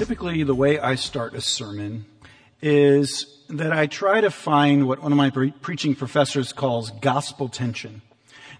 typically 0.00 0.42
the 0.44 0.54
way 0.54 0.78
I 0.78 0.94
start 0.94 1.34
a 1.34 1.42
sermon 1.42 2.06
is 2.62 3.26
that 3.50 3.70
I 3.70 3.86
try 3.86 4.22
to 4.22 4.30
find 4.30 4.88
what 4.88 5.02
one 5.02 5.12
of 5.12 5.18
my 5.18 5.28
pre- 5.28 5.50
preaching 5.50 5.94
professors 5.94 6.54
calls 6.54 6.90
gospel 7.02 7.50
tension. 7.50 8.00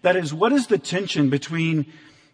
That 0.03 0.17
is, 0.17 0.35
what 0.35 0.53
is 0.53 0.67
the 0.67 0.77
tension 0.77 1.31
between 1.31 1.91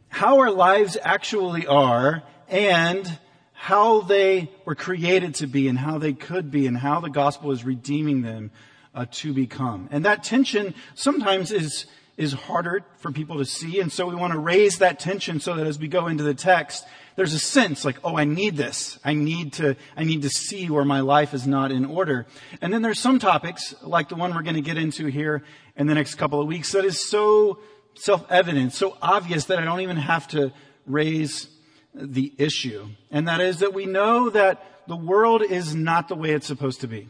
how 0.08 0.40
our 0.40 0.50
lives 0.50 0.98
actually 1.00 1.68
are 1.68 2.24
and 2.48 3.20
how 3.52 4.00
they 4.00 4.50
were 4.64 4.74
created 4.74 5.36
to 5.36 5.46
be 5.46 5.68
and 5.68 5.78
how 5.78 5.98
they 5.98 6.12
could 6.12 6.50
be 6.50 6.66
and 6.66 6.76
how 6.76 6.98
the 6.98 7.08
gospel 7.08 7.52
is 7.52 7.62
redeeming 7.62 8.22
them 8.22 8.50
uh, 8.92 9.06
to 9.12 9.32
become. 9.32 9.88
And 9.92 10.04
that 10.04 10.24
tension 10.24 10.74
sometimes 10.96 11.52
is 11.52 11.86
is 12.16 12.32
harder 12.32 12.82
for 12.96 13.12
people 13.12 13.38
to 13.38 13.44
see. 13.44 13.80
And 13.80 13.92
so 13.92 14.06
we 14.06 14.14
want 14.14 14.32
to 14.32 14.38
raise 14.38 14.78
that 14.78 14.98
tension 14.98 15.38
so 15.38 15.54
that 15.56 15.66
as 15.66 15.78
we 15.78 15.86
go 15.86 16.06
into 16.06 16.24
the 16.24 16.34
text, 16.34 16.86
there's 17.14 17.34
a 17.34 17.38
sense 17.38 17.84
like, 17.84 17.98
oh, 18.04 18.16
I 18.16 18.24
need 18.24 18.56
this. 18.56 18.98
I 19.04 19.14
need 19.14 19.54
to, 19.54 19.76
I 19.96 20.04
need 20.04 20.22
to 20.22 20.30
see 20.30 20.70
where 20.70 20.84
my 20.84 21.00
life 21.00 21.34
is 21.34 21.46
not 21.46 21.72
in 21.72 21.84
order. 21.84 22.26
And 22.60 22.72
then 22.72 22.82
there's 22.82 23.00
some 23.00 23.18
topics, 23.18 23.74
like 23.82 24.08
the 24.08 24.16
one 24.16 24.34
we're 24.34 24.42
going 24.42 24.56
to 24.56 24.62
get 24.62 24.78
into 24.78 25.06
here 25.06 25.42
in 25.76 25.86
the 25.86 25.94
next 25.94 26.14
couple 26.14 26.40
of 26.40 26.46
weeks, 26.46 26.72
that 26.72 26.84
is 26.84 27.08
so 27.08 27.58
self-evident, 27.94 28.72
so 28.72 28.96
obvious 29.02 29.46
that 29.46 29.58
I 29.58 29.64
don't 29.64 29.80
even 29.80 29.96
have 29.96 30.28
to 30.28 30.52
raise 30.86 31.48
the 31.94 32.32
issue. 32.38 32.88
And 33.10 33.28
that 33.28 33.40
is 33.40 33.58
that 33.60 33.74
we 33.74 33.86
know 33.86 34.30
that 34.30 34.64
the 34.86 34.96
world 34.96 35.42
is 35.42 35.74
not 35.74 36.08
the 36.08 36.14
way 36.14 36.30
it's 36.32 36.46
supposed 36.46 36.82
to 36.82 36.86
be. 36.86 37.08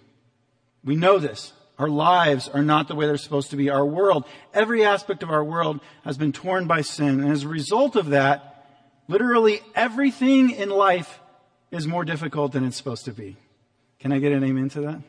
We 0.84 0.96
know 0.96 1.18
this. 1.18 1.52
Our 1.78 1.88
lives 1.88 2.48
are 2.48 2.62
not 2.62 2.88
the 2.88 2.94
way 2.94 3.06
they're 3.06 3.18
supposed 3.18 3.50
to 3.50 3.56
be. 3.56 3.68
Our 3.68 3.84
world, 3.84 4.24
every 4.54 4.84
aspect 4.84 5.22
of 5.22 5.30
our 5.30 5.44
world 5.44 5.80
has 6.04 6.16
been 6.16 6.32
torn 6.32 6.66
by 6.66 6.80
sin. 6.80 7.20
And 7.20 7.30
as 7.30 7.42
a 7.42 7.48
result 7.48 7.96
of 7.96 8.10
that, 8.10 8.64
literally 9.08 9.60
everything 9.74 10.50
in 10.50 10.70
life 10.70 11.20
is 11.70 11.86
more 11.86 12.04
difficult 12.04 12.52
than 12.52 12.64
it's 12.64 12.76
supposed 12.76 13.04
to 13.04 13.12
be. 13.12 13.36
Can 14.00 14.12
I 14.12 14.18
get 14.18 14.32
an 14.32 14.42
amen 14.42 14.70
to 14.70 14.80
that? 14.82 15.00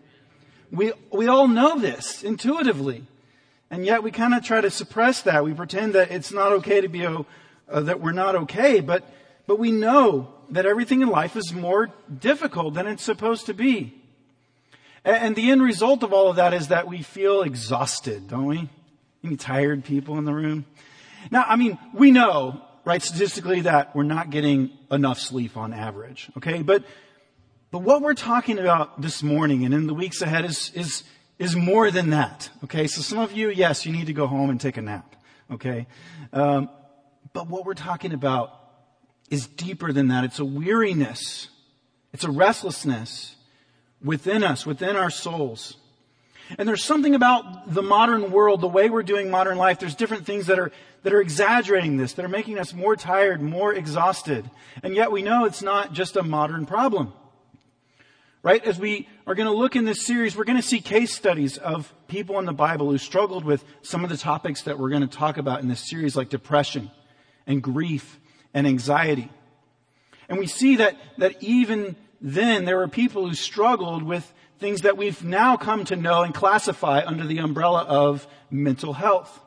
We, 0.72 0.92
we 1.12 1.28
all 1.28 1.48
know 1.48 1.80
this 1.80 2.24
intuitively. 2.24 3.06
And 3.70 3.86
yet 3.86 4.04
we 4.04 4.12
kind 4.12 4.34
of 4.34 4.44
try 4.44 4.62
to 4.62 4.72
suppress 4.72 5.22
that. 5.24 5.44
We 5.44 5.54
pretend 5.54 5.94
that 5.94 6.12
it's 6.12 6.32
not 6.32 6.52
okay 6.54 6.82
to 6.82 6.88
be, 6.88 7.06
uh, 7.06 7.24
that 7.70 8.02
we're 8.02 8.14
not 8.14 8.36
okay, 8.36 8.80
but, 8.80 9.10
but 9.46 9.60
we 9.60 9.72
know 9.72 10.34
that 10.50 10.66
everything 10.66 11.02
in 11.02 11.10
life 11.10 11.36
is 11.36 11.54
more 11.54 11.90
difficult 12.20 12.74
than 12.74 12.88
it's 12.88 13.04
supposed 13.04 13.46
to 13.48 13.54
be. 13.54 14.02
And 15.08 15.38
the 15.38 15.52
end 15.52 15.64
result 15.64 16.04
of 16.04 16.12
all 16.12 16.30
of 16.30 16.36
that 16.36 16.54
is 16.54 16.68
that 16.68 16.86
we 16.86 17.02
feel 17.02 17.42
exhausted, 17.42 18.28
don't 18.28 18.46
we? 18.46 18.70
Any 19.24 19.38
tired 19.38 19.86
people 19.86 20.18
in 20.18 20.26
the 20.26 20.34
room? 20.34 20.66
Now, 21.32 21.46
I 21.48 21.56
mean, 21.56 21.78
we 21.94 22.12
know, 22.12 22.62
right, 22.84 23.02
statistically 23.02 23.62
that 23.62 23.96
we're 23.96 24.04
not 24.04 24.32
getting 24.32 24.70
enough 24.92 25.18
sleep 25.18 25.56
on 25.56 25.72
average, 25.72 26.30
okay? 26.36 26.62
But, 26.62 26.84
but 27.72 27.84
what 27.84 28.02
we're 28.02 28.16
talking 28.16 28.60
about 28.60 29.02
this 29.02 29.24
morning 29.24 29.64
and 29.64 29.74
in 29.74 29.88
the 29.88 29.94
weeks 29.94 30.22
ahead 30.22 30.44
is, 30.44 30.74
is, 30.76 31.06
is 31.40 31.56
more 31.56 31.90
than 31.90 32.10
that, 32.10 32.50
okay? 32.66 32.86
So 32.88 33.00
some 33.02 33.20
of 33.20 33.32
you, 33.32 33.50
yes, 33.50 33.86
you 33.86 33.94
need 33.94 34.08
to 34.08 34.14
go 34.14 34.28
home 34.28 34.50
and 34.50 34.60
take 34.60 34.76
a 34.76 34.82
nap, 34.82 35.16
okay? 35.54 35.88
Um, 36.34 36.70
but 37.32 37.48
what 37.48 37.64
we're 37.64 37.76
talking 37.76 38.12
about 38.12 38.52
is 39.30 39.48
deeper 39.48 39.94
than 39.94 40.10
that. 40.10 40.26
It's 40.26 40.40
a 40.40 40.46
weariness. 40.46 41.48
It's 42.12 42.26
a 42.26 42.30
restlessness 42.30 43.37
within 44.04 44.44
us, 44.44 44.66
within 44.66 44.96
our 44.96 45.10
souls. 45.10 45.78
And 46.58 46.68
there's 46.68 46.84
something 46.84 47.16
about 47.16 47.74
the 47.74 47.84
modern 47.84 48.32
world, 48.32 48.62
the 48.62 48.68
way 48.68 48.90
we're 48.90 49.04
doing 49.04 49.30
modern 49.30 49.58
life, 49.58 49.80
there's 49.80 49.96
different 49.96 50.26
things 50.26 50.48
that 50.48 50.60
are, 50.60 50.72
that 51.04 51.14
are 51.14 51.20
exaggerating 51.20 51.98
this, 51.98 52.14
that 52.14 52.24
are 52.24 52.30
making 52.30 52.58
us 52.58 52.74
more 52.74 52.96
tired, 52.96 53.42
more 53.42 53.74
exhausted. 53.74 54.50
And 54.82 54.96
yet 54.96 55.12
we 55.12 55.22
know 55.22 55.46
it's 55.46 55.62
not 55.62 55.94
just 55.94 56.16
a 56.16 56.24
modern 56.24 56.66
problem. 56.66 57.14
Right? 58.44 58.64
As 58.64 58.80
we 58.80 59.10
are 59.26 59.36
going 59.36 59.48
to 59.48 59.54
look 59.58 59.76
in 59.76 59.84
this 59.84 60.06
series, 60.06 60.38
we're 60.38 60.46
going 60.46 60.62
to 60.62 60.68
see 60.68 60.80
case 60.80 61.14
studies 61.14 61.58
of 61.58 61.94
people 62.08 62.40
in 62.40 62.46
the 62.46 62.54
Bible 62.54 62.90
who 62.90 62.98
struggled 62.98 63.44
with 63.44 63.66
some 63.82 64.06
of 64.06 64.10
the 64.10 64.16
topics 64.16 64.62
that 64.62 64.80
we're 64.80 64.90
going 64.90 65.02
to 65.02 65.08
talk 65.08 65.38
about 65.38 65.60
in 65.60 65.68
this 65.68 65.90
series, 65.90 66.16
like 66.16 66.30
depression 66.30 66.90
and 67.46 67.62
grief 67.62 68.20
and 68.54 68.66
anxiety. 68.66 69.30
And 70.30 70.40
we 70.40 70.48
see 70.48 70.78
that, 70.78 70.96
that 71.18 71.42
even 71.44 71.98
then 72.22 72.66
there 72.66 72.78
were 72.78 72.88
people 72.88 73.28
who 73.28 73.36
struggled 73.36 74.04
with 74.04 74.34
things 74.60 74.82
that 74.82 74.98
we've 74.98 75.24
now 75.24 75.56
come 75.56 75.86
to 75.86 75.96
know 75.96 76.24
and 76.24 76.34
classify 76.34 77.04
under 77.06 77.26
the 77.26 77.38
umbrella 77.40 77.84
of 77.84 78.28
mental 78.50 78.94
health. 78.94 79.40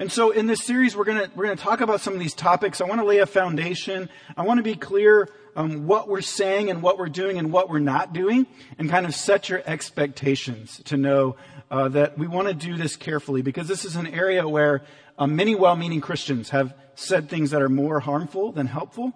And 0.00 0.12
so 0.12 0.30
in 0.30 0.46
this 0.46 0.64
series, 0.64 0.96
we're 0.96 1.04
going 1.04 1.18
to, 1.18 1.30
we're 1.34 1.46
to 1.46 1.56
talk 1.56 1.80
about 1.80 2.00
some 2.00 2.14
of 2.14 2.20
these 2.20 2.34
topics. 2.34 2.80
I 2.80 2.84
want 2.84 3.00
to 3.00 3.06
lay 3.06 3.18
a 3.18 3.26
foundation. 3.26 4.08
I 4.36 4.42
want 4.42 4.58
to 4.58 4.62
be 4.62 4.76
clear 4.76 5.28
um, 5.56 5.88
what 5.88 6.08
we're 6.08 6.20
saying 6.20 6.70
and 6.70 6.82
what 6.82 6.98
we're 6.98 7.08
doing 7.08 7.36
and 7.36 7.52
what 7.52 7.68
we're 7.68 7.80
not 7.80 8.12
doing 8.12 8.46
and 8.78 8.88
kind 8.88 9.06
of 9.06 9.14
set 9.14 9.48
your 9.48 9.60
expectations 9.66 10.80
to 10.84 10.96
know 10.96 11.36
uh, 11.70 11.88
that 11.88 12.16
we 12.16 12.28
want 12.28 12.46
to 12.46 12.54
do 12.54 12.76
this 12.76 12.94
carefully 12.94 13.42
because 13.42 13.66
this 13.66 13.84
is 13.84 13.96
an 13.96 14.06
area 14.06 14.48
where 14.48 14.82
uh, 15.18 15.26
many 15.26 15.56
well-meaning 15.56 16.00
Christians 16.00 16.50
have 16.50 16.74
said 16.94 17.28
things 17.28 17.50
that 17.50 17.60
are 17.60 17.68
more 17.68 17.98
harmful 17.98 18.52
than 18.52 18.68
helpful. 18.68 19.12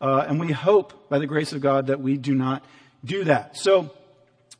Uh, 0.00 0.26
and 0.28 0.38
we 0.38 0.52
hope, 0.52 1.08
by 1.08 1.18
the 1.18 1.26
grace 1.26 1.52
of 1.52 1.60
God, 1.60 1.86
that 1.86 2.00
we 2.00 2.16
do 2.16 2.34
not 2.34 2.64
do 3.04 3.24
that. 3.24 3.56
So, 3.56 3.90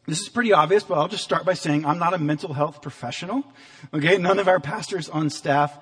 this 0.07 0.21
is 0.21 0.29
pretty 0.29 0.53
obvious, 0.53 0.85
but 0.85 0.99
I'll 0.99 1.09
just 1.09 1.25
start 1.25 1.45
by 1.45 1.55
saying 1.55 1.85
I'm 1.85 1.99
not 1.99 2.15
a 2.15 2.19
mental 2.19 2.53
health 2.53 2.81
professional. 2.81 3.45
Okay, 3.93 4.19
none 4.19 4.39
of 4.39 4.47
our 4.47 4.61
pastors 4.61 5.09
on 5.09 5.31
staff 5.31 5.77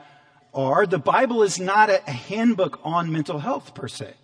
are. 0.55 0.87
The 0.87 0.99
Bible 0.99 1.43
is 1.43 1.61
not 1.61 1.91
a 1.91 1.99
handbook 2.11 2.81
on 2.85 3.13
mental 3.13 3.39
health 3.39 3.75
per 3.75 3.87
se, 3.87 4.15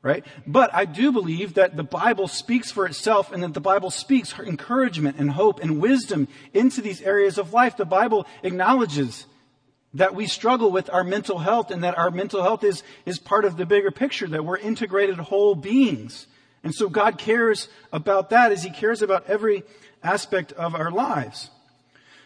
right? 0.00 0.24
But 0.46 0.74
I 0.74 0.86
do 0.86 1.12
believe 1.12 1.54
that 1.54 1.76
the 1.76 1.84
Bible 1.84 2.28
speaks 2.28 2.70
for 2.70 2.86
itself 2.86 3.30
and 3.30 3.42
that 3.42 3.52
the 3.52 3.60
Bible 3.60 3.90
speaks 3.90 4.36
encouragement 4.38 5.18
and 5.18 5.30
hope 5.30 5.60
and 5.60 5.80
wisdom 5.82 6.28
into 6.54 6.80
these 6.80 7.02
areas 7.02 7.36
of 7.36 7.52
life. 7.52 7.76
The 7.76 7.84
Bible 7.84 8.26
acknowledges 8.42 9.26
that 9.94 10.14
we 10.14 10.26
struggle 10.26 10.70
with 10.70 10.88
our 10.90 11.04
mental 11.04 11.38
health 11.38 11.70
and 11.70 11.84
that 11.84 11.98
our 11.98 12.10
mental 12.10 12.42
health 12.42 12.64
is, 12.64 12.82
is 13.04 13.18
part 13.18 13.44
of 13.44 13.56
the 13.56 13.66
bigger 13.66 13.90
picture, 13.90 14.26
that 14.28 14.44
we're 14.44 14.58
integrated 14.58 15.18
whole 15.18 15.54
beings. 15.54 16.26
And 16.64 16.74
so 16.74 16.88
God 16.88 17.18
cares 17.18 17.68
about 17.92 18.30
that 18.30 18.52
as 18.52 18.62
He 18.62 18.70
cares 18.70 19.02
about 19.02 19.26
every 19.28 19.64
aspect 20.02 20.52
of 20.52 20.74
our 20.74 20.90
lives. 20.90 21.50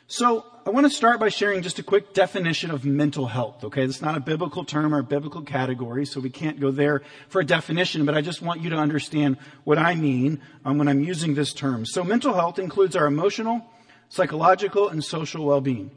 So 0.08 0.46
I 0.64 0.70
want 0.70 0.86
to 0.86 0.90
start 0.90 1.18
by 1.18 1.30
sharing 1.30 1.62
just 1.62 1.80
a 1.80 1.82
quick 1.82 2.14
definition 2.14 2.70
of 2.70 2.84
mental 2.84 3.26
health. 3.26 3.64
Okay, 3.64 3.82
it's 3.82 4.00
not 4.00 4.16
a 4.16 4.20
biblical 4.20 4.64
term 4.64 4.94
or 4.94 5.00
a 5.00 5.04
biblical 5.04 5.42
category, 5.42 6.06
so 6.06 6.20
we 6.20 6.30
can't 6.30 6.60
go 6.60 6.70
there 6.70 7.02
for 7.28 7.40
a 7.40 7.44
definition. 7.44 8.06
But 8.06 8.14
I 8.14 8.20
just 8.20 8.40
want 8.40 8.60
you 8.60 8.70
to 8.70 8.76
understand 8.76 9.36
what 9.64 9.78
I 9.78 9.96
mean 9.96 10.40
um, 10.64 10.78
when 10.78 10.86
I'm 10.86 11.02
using 11.02 11.34
this 11.34 11.52
term. 11.52 11.84
So 11.84 12.04
mental 12.04 12.34
health 12.34 12.60
includes 12.60 12.94
our 12.94 13.06
emotional, 13.06 13.66
psychological, 14.08 14.88
and 14.88 15.02
social 15.02 15.44
well-being. 15.44 15.90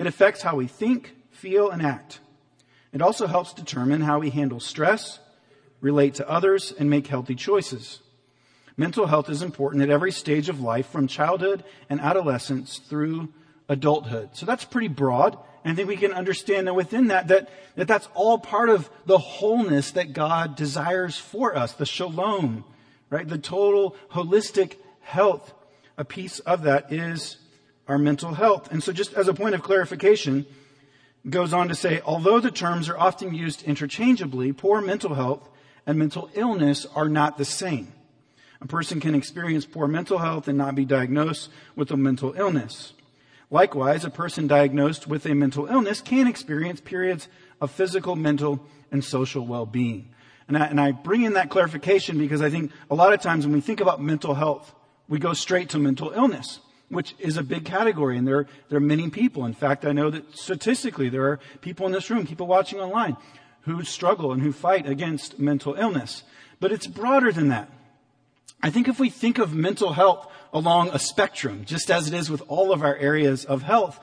It 0.00 0.06
affects 0.06 0.40
how 0.40 0.56
we 0.56 0.66
think, 0.66 1.14
feel, 1.30 1.68
and 1.68 1.82
act. 1.82 2.20
It 2.90 3.02
also 3.02 3.26
helps 3.26 3.52
determine 3.52 4.00
how 4.00 4.18
we 4.18 4.30
handle 4.30 4.58
stress, 4.58 5.18
relate 5.82 6.14
to 6.14 6.26
others, 6.28 6.72
and 6.72 6.88
make 6.88 7.06
healthy 7.06 7.34
choices. 7.34 8.00
Mental 8.78 9.04
health 9.04 9.28
is 9.28 9.42
important 9.42 9.82
at 9.82 9.90
every 9.90 10.10
stage 10.10 10.48
of 10.48 10.58
life 10.58 10.86
from 10.88 11.06
childhood 11.06 11.64
and 11.90 12.00
adolescence 12.00 12.78
through 12.78 13.28
adulthood. 13.68 14.30
So 14.32 14.46
that's 14.46 14.64
pretty 14.64 14.88
broad. 14.88 15.36
And 15.64 15.72
I 15.72 15.76
think 15.76 15.86
we 15.86 15.98
can 15.98 16.14
understand 16.14 16.66
that 16.66 16.74
within 16.74 17.08
that, 17.08 17.28
that, 17.28 17.50
that 17.76 17.86
that's 17.86 18.08
all 18.14 18.38
part 18.38 18.70
of 18.70 18.88
the 19.04 19.18
wholeness 19.18 19.90
that 19.90 20.14
God 20.14 20.56
desires 20.56 21.18
for 21.18 21.54
us, 21.54 21.74
the 21.74 21.84
shalom, 21.84 22.64
right? 23.10 23.28
The 23.28 23.36
total 23.36 23.94
holistic 24.12 24.76
health. 25.02 25.52
A 25.98 26.06
piece 26.06 26.38
of 26.38 26.62
that 26.62 26.90
is 26.90 27.36
our 27.90 27.98
mental 27.98 28.34
health. 28.34 28.70
And 28.70 28.82
so 28.82 28.92
just 28.92 29.12
as 29.14 29.26
a 29.26 29.34
point 29.34 29.54
of 29.54 29.62
clarification, 29.62 30.46
goes 31.28 31.52
on 31.52 31.68
to 31.68 31.74
say, 31.74 32.00
although 32.04 32.40
the 32.40 32.50
terms 32.50 32.88
are 32.88 32.96
often 32.96 33.34
used 33.34 33.64
interchangeably, 33.64 34.52
poor 34.52 34.80
mental 34.80 35.14
health 35.14 35.48
and 35.86 35.98
mental 35.98 36.30
illness 36.34 36.86
are 36.94 37.08
not 37.08 37.36
the 37.36 37.44
same. 37.44 37.92
A 38.60 38.66
person 38.66 39.00
can 39.00 39.14
experience 39.14 39.66
poor 39.66 39.88
mental 39.88 40.18
health 40.18 40.46
and 40.46 40.56
not 40.56 40.74
be 40.74 40.84
diagnosed 40.84 41.50
with 41.74 41.90
a 41.90 41.96
mental 41.96 42.32
illness. 42.36 42.92
Likewise, 43.50 44.04
a 44.04 44.10
person 44.10 44.46
diagnosed 44.46 45.08
with 45.08 45.26
a 45.26 45.34
mental 45.34 45.66
illness 45.66 46.00
can 46.00 46.28
experience 46.28 46.80
periods 46.80 47.26
of 47.60 47.70
physical, 47.70 48.14
mental, 48.14 48.64
and 48.92 49.04
social 49.04 49.44
well-being. 49.44 50.08
And 50.46 50.56
I, 50.56 50.66
and 50.66 50.80
I 50.80 50.92
bring 50.92 51.22
in 51.22 51.32
that 51.32 51.50
clarification 51.50 52.18
because 52.18 52.40
I 52.40 52.50
think 52.50 52.70
a 52.90 52.94
lot 52.94 53.12
of 53.12 53.20
times 53.20 53.46
when 53.46 53.54
we 53.54 53.60
think 53.60 53.80
about 53.80 54.00
mental 54.00 54.34
health, 54.34 54.72
we 55.08 55.18
go 55.18 55.32
straight 55.32 55.70
to 55.70 55.78
mental 55.78 56.10
illness, 56.10 56.60
which 56.90 57.14
is 57.18 57.36
a 57.36 57.42
big 57.42 57.64
category. 57.64 58.18
And 58.18 58.28
there, 58.28 58.46
there 58.68 58.76
are 58.76 58.80
many 58.80 59.08
people. 59.08 59.46
In 59.46 59.54
fact, 59.54 59.86
I 59.86 59.92
know 59.92 60.10
that 60.10 60.36
statistically 60.36 61.08
there 61.08 61.24
are 61.24 61.40
people 61.62 61.86
in 61.86 61.92
this 61.92 62.10
room, 62.10 62.26
people 62.26 62.46
watching 62.46 62.80
online, 62.80 63.16
who 63.62 63.82
struggle 63.84 64.32
and 64.32 64.42
who 64.42 64.52
fight 64.52 64.86
against 64.86 65.38
mental 65.38 65.74
illness. 65.74 66.24
But 66.58 66.72
it's 66.72 66.86
broader 66.86 67.32
than 67.32 67.48
that. 67.48 67.70
I 68.62 68.70
think 68.70 68.88
if 68.88 69.00
we 69.00 69.08
think 69.08 69.38
of 69.38 69.54
mental 69.54 69.94
health 69.94 70.30
along 70.52 70.90
a 70.90 70.98
spectrum, 70.98 71.64
just 71.64 71.90
as 71.90 72.08
it 72.08 72.14
is 72.14 72.28
with 72.28 72.42
all 72.48 72.72
of 72.72 72.82
our 72.82 72.96
areas 72.96 73.44
of 73.44 73.62
health, 73.62 73.98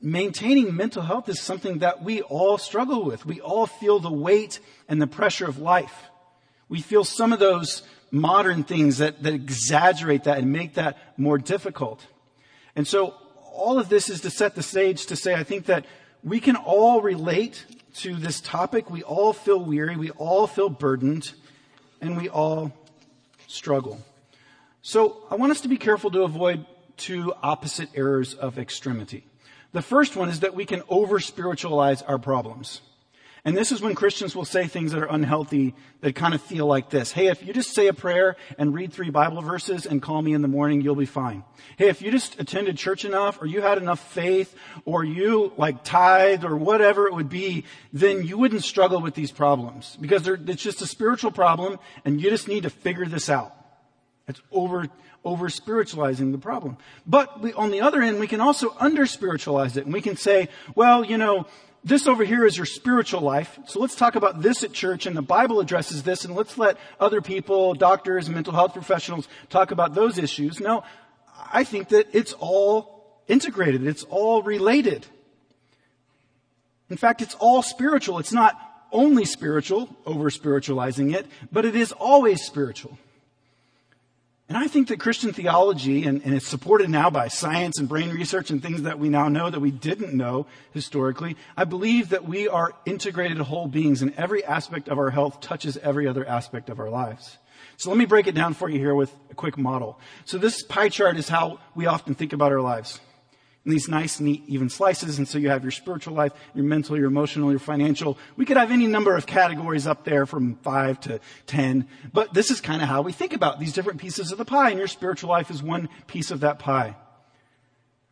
maintaining 0.00 0.74
mental 0.74 1.02
health 1.02 1.28
is 1.28 1.40
something 1.40 1.78
that 1.78 2.02
we 2.02 2.22
all 2.22 2.56
struggle 2.56 3.04
with. 3.04 3.26
We 3.26 3.40
all 3.40 3.66
feel 3.66 3.98
the 3.98 4.12
weight 4.12 4.60
and 4.88 5.02
the 5.02 5.06
pressure 5.06 5.46
of 5.46 5.58
life. 5.58 6.04
We 6.68 6.80
feel 6.80 7.04
some 7.04 7.32
of 7.32 7.40
those 7.40 7.82
modern 8.10 8.64
things 8.64 8.98
that, 8.98 9.22
that 9.22 9.34
exaggerate 9.34 10.24
that 10.24 10.38
and 10.38 10.52
make 10.52 10.74
that 10.74 10.96
more 11.16 11.38
difficult. 11.38 12.06
And 12.74 12.86
so 12.86 13.14
all 13.52 13.78
of 13.78 13.88
this 13.88 14.08
is 14.08 14.20
to 14.22 14.30
set 14.30 14.54
the 14.54 14.62
stage 14.62 15.06
to 15.06 15.16
say, 15.16 15.34
I 15.34 15.44
think 15.44 15.66
that 15.66 15.84
we 16.22 16.40
can 16.40 16.56
all 16.56 17.00
relate 17.00 17.64
to 17.96 18.14
this 18.14 18.40
topic. 18.40 18.90
We 18.90 19.02
all 19.02 19.32
feel 19.32 19.62
weary. 19.62 19.96
We 19.96 20.10
all 20.10 20.46
feel 20.46 20.68
burdened 20.68 21.32
and 22.00 22.16
we 22.16 22.28
all 22.28 22.72
struggle. 23.46 24.00
So 24.82 25.24
I 25.30 25.34
want 25.34 25.52
us 25.52 25.60
to 25.62 25.68
be 25.68 25.76
careful 25.76 26.10
to 26.12 26.22
avoid 26.22 26.64
two 26.96 27.34
opposite 27.42 27.88
errors 27.94 28.34
of 28.34 28.58
extremity. 28.58 29.26
The 29.72 29.82
first 29.82 30.16
one 30.16 30.28
is 30.28 30.40
that 30.40 30.54
we 30.54 30.64
can 30.64 30.82
over 30.88 31.20
spiritualize 31.20 32.02
our 32.02 32.18
problems. 32.18 32.80
And 33.44 33.56
this 33.56 33.72
is 33.72 33.80
when 33.80 33.94
Christians 33.94 34.34
will 34.34 34.44
say 34.44 34.66
things 34.66 34.92
that 34.92 35.02
are 35.02 35.10
unhealthy 35.10 35.74
that 36.00 36.14
kind 36.14 36.34
of 36.34 36.42
feel 36.42 36.66
like 36.66 36.90
this. 36.90 37.12
Hey, 37.12 37.28
if 37.28 37.44
you 37.44 37.52
just 37.52 37.74
say 37.74 37.86
a 37.86 37.92
prayer 37.92 38.36
and 38.58 38.74
read 38.74 38.92
three 38.92 39.10
Bible 39.10 39.42
verses 39.42 39.86
and 39.86 40.02
call 40.02 40.22
me 40.22 40.32
in 40.32 40.42
the 40.42 40.48
morning, 40.48 40.80
you'll 40.80 40.94
be 40.94 41.06
fine. 41.06 41.44
Hey, 41.76 41.88
if 41.88 42.02
you 42.02 42.10
just 42.10 42.38
attended 42.40 42.76
church 42.76 43.04
enough 43.04 43.40
or 43.40 43.46
you 43.46 43.60
had 43.60 43.78
enough 43.78 44.00
faith 44.12 44.54
or 44.84 45.04
you 45.04 45.52
like 45.56 45.84
tithe 45.84 46.44
or 46.44 46.56
whatever 46.56 47.06
it 47.06 47.14
would 47.14 47.28
be, 47.28 47.64
then 47.92 48.24
you 48.24 48.38
wouldn't 48.38 48.64
struggle 48.64 49.00
with 49.00 49.14
these 49.14 49.32
problems 49.32 49.96
because 50.00 50.26
it's 50.26 50.62
just 50.62 50.82
a 50.82 50.86
spiritual 50.86 51.30
problem 51.30 51.78
and 52.04 52.20
you 52.20 52.30
just 52.30 52.48
need 52.48 52.64
to 52.64 52.70
figure 52.70 53.06
this 53.06 53.28
out. 53.28 53.54
It's 54.28 54.42
over, 54.52 54.88
over 55.24 55.48
spiritualizing 55.48 56.32
the 56.32 56.38
problem. 56.38 56.76
But 57.06 57.40
we, 57.40 57.52
on 57.54 57.70
the 57.70 57.80
other 57.80 58.02
end, 58.02 58.20
we 58.20 58.26
can 58.26 58.40
also 58.40 58.76
under 58.78 59.06
spiritualize 59.06 59.76
it 59.76 59.84
and 59.84 59.92
we 59.92 60.02
can 60.02 60.16
say, 60.16 60.48
well, 60.74 61.04
you 61.04 61.16
know, 61.16 61.46
this 61.84 62.06
over 62.06 62.24
here 62.24 62.44
is 62.44 62.56
your 62.56 62.66
spiritual 62.66 63.20
life. 63.20 63.58
So 63.66 63.80
let's 63.80 63.94
talk 63.94 64.16
about 64.16 64.42
this 64.42 64.62
at 64.62 64.72
church 64.72 65.06
and 65.06 65.16
the 65.16 65.22
Bible 65.22 65.60
addresses 65.60 66.02
this 66.02 66.24
and 66.24 66.34
let's 66.34 66.58
let 66.58 66.76
other 66.98 67.20
people, 67.20 67.74
doctors, 67.74 68.28
mental 68.28 68.52
health 68.52 68.72
professionals 68.72 69.28
talk 69.48 69.70
about 69.70 69.94
those 69.94 70.18
issues. 70.18 70.60
No, 70.60 70.82
I 71.52 71.64
think 71.64 71.88
that 71.88 72.08
it's 72.12 72.34
all 72.34 73.22
integrated. 73.28 73.86
It's 73.86 74.04
all 74.04 74.42
related. 74.42 75.06
In 76.90 76.96
fact, 76.96 77.22
it's 77.22 77.34
all 77.36 77.62
spiritual. 77.62 78.18
It's 78.18 78.32
not 78.32 78.58
only 78.90 79.24
spiritual, 79.24 79.88
over 80.06 80.30
spiritualizing 80.30 81.10
it, 81.10 81.26
but 81.52 81.64
it 81.64 81.76
is 81.76 81.92
always 81.92 82.42
spiritual. 82.42 82.98
And 84.48 84.56
I 84.56 84.66
think 84.66 84.88
that 84.88 84.98
Christian 84.98 85.34
theology, 85.34 86.04
and, 86.04 86.22
and, 86.24 86.34
it's 86.34 86.46
supported 86.46 86.88
now 86.88 87.10
by 87.10 87.28
science 87.28 87.78
and 87.78 87.86
brain 87.86 88.08
research 88.08 88.50
and 88.50 88.62
things 88.62 88.82
that 88.82 88.98
we 88.98 89.10
now 89.10 89.28
know 89.28 89.50
that 89.50 89.60
we 89.60 89.70
didn't 89.70 90.14
know 90.14 90.46
historically, 90.72 91.36
I 91.54 91.64
believe 91.64 92.08
that 92.08 92.24
we 92.24 92.48
are 92.48 92.72
integrated 92.86 93.36
whole 93.38 93.68
beings 93.68 94.00
and 94.00 94.14
every 94.16 94.42
aspect 94.42 94.88
of 94.88 94.98
our 94.98 95.10
health 95.10 95.42
touches 95.42 95.76
every 95.76 96.06
other 96.06 96.26
aspect 96.26 96.70
of 96.70 96.80
our 96.80 96.88
lives. 96.88 97.36
So 97.76 97.90
let 97.90 97.98
me 97.98 98.06
break 98.06 98.26
it 98.26 98.34
down 98.34 98.54
for 98.54 98.70
you 98.70 98.78
here 98.78 98.94
with 98.94 99.14
a 99.30 99.34
quick 99.34 99.58
model. 99.58 100.00
So 100.24 100.38
this 100.38 100.62
pie 100.62 100.88
chart 100.88 101.18
is 101.18 101.28
how 101.28 101.60
we 101.74 101.84
often 101.84 102.14
think 102.14 102.32
about 102.32 102.50
our 102.50 102.62
lives 102.62 103.00
in 103.68 103.72
these 103.72 103.86
nice, 103.86 104.18
neat, 104.18 104.42
even 104.46 104.70
slices. 104.70 105.18
And 105.18 105.28
so 105.28 105.36
you 105.36 105.50
have 105.50 105.62
your 105.62 105.70
spiritual 105.70 106.14
life, 106.14 106.32
your 106.54 106.64
mental, 106.64 106.96
your 106.96 107.06
emotional, 107.06 107.50
your 107.50 107.58
financial. 107.58 108.16
We 108.34 108.46
could 108.46 108.56
have 108.56 108.70
any 108.70 108.86
number 108.86 109.14
of 109.14 109.26
categories 109.26 109.86
up 109.86 110.04
there 110.04 110.24
from 110.24 110.56
five 110.62 110.98
to 111.00 111.20
ten. 111.46 111.86
But 112.10 112.32
this 112.32 112.50
is 112.50 112.62
kind 112.62 112.80
of 112.80 112.88
how 112.88 113.02
we 113.02 113.12
think 113.12 113.34
about 113.34 113.60
these 113.60 113.74
different 113.74 114.00
pieces 114.00 114.32
of 114.32 114.38
the 114.38 114.46
pie. 114.46 114.70
And 114.70 114.78
your 114.78 114.88
spiritual 114.88 115.28
life 115.28 115.50
is 115.50 115.62
one 115.62 115.90
piece 116.06 116.30
of 116.30 116.40
that 116.40 116.58
pie. 116.58 116.96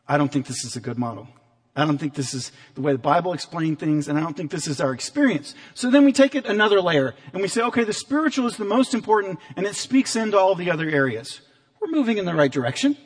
I 0.06 0.18
don't 0.18 0.30
think 0.30 0.46
this 0.46 0.62
is 0.62 0.76
a 0.76 0.80
good 0.80 0.98
model. 0.98 1.26
I 1.74 1.86
don't 1.86 1.96
think 1.96 2.12
this 2.12 2.34
is 2.34 2.52
the 2.74 2.82
way 2.82 2.92
the 2.92 2.98
Bible 2.98 3.32
explains 3.32 3.78
things, 3.78 4.08
and 4.08 4.18
I 4.18 4.20
don't 4.20 4.36
think 4.36 4.50
this 4.50 4.66
is 4.66 4.78
our 4.78 4.92
experience. 4.92 5.54
So 5.72 5.90
then 5.90 6.04
we 6.04 6.12
take 6.12 6.34
it 6.34 6.44
another 6.44 6.82
layer, 6.82 7.14
and 7.32 7.40
we 7.40 7.48
say, 7.48 7.62
okay, 7.62 7.84
the 7.84 7.94
spiritual 7.94 8.46
is 8.46 8.58
the 8.58 8.64
most 8.66 8.92
important, 8.92 9.38
and 9.56 9.66
it 9.66 9.74
speaks 9.74 10.16
into 10.16 10.38
all 10.38 10.54
the 10.54 10.70
other 10.70 10.88
areas. 10.88 11.40
We're 11.80 11.92
moving 11.92 12.18
in 12.18 12.26
the 12.26 12.34
right 12.34 12.52
direction. 12.52 12.96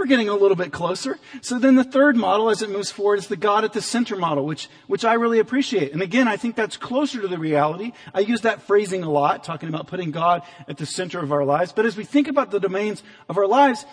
We're 0.00 0.06
getting 0.06 0.30
a 0.30 0.34
little 0.34 0.56
bit 0.56 0.72
closer. 0.72 1.18
So 1.42 1.58
then 1.58 1.74
the 1.74 1.84
third 1.84 2.16
model 2.16 2.48
as 2.48 2.62
it 2.62 2.70
moves 2.70 2.90
forward 2.90 3.18
is 3.18 3.26
the 3.26 3.36
God 3.36 3.64
at 3.64 3.74
the 3.74 3.82
center 3.82 4.16
model, 4.16 4.46
which, 4.46 4.70
which 4.86 5.04
I 5.04 5.12
really 5.12 5.40
appreciate. 5.40 5.92
And 5.92 6.00
again, 6.00 6.26
I 6.26 6.38
think 6.38 6.56
that's 6.56 6.78
closer 6.78 7.20
to 7.20 7.28
the 7.28 7.38
reality. 7.38 7.92
I 8.14 8.20
use 8.20 8.40
that 8.40 8.62
phrasing 8.62 9.02
a 9.02 9.10
lot, 9.10 9.44
talking 9.44 9.68
about 9.68 9.88
putting 9.88 10.10
God 10.10 10.40
at 10.66 10.78
the 10.78 10.86
center 10.86 11.18
of 11.18 11.32
our 11.32 11.44
lives. 11.44 11.72
But 11.72 11.84
as 11.84 11.98
we 11.98 12.04
think 12.04 12.28
about 12.28 12.50
the 12.50 12.58
domains 12.58 13.02
of 13.28 13.36
our 13.36 13.46
lives, 13.46 13.84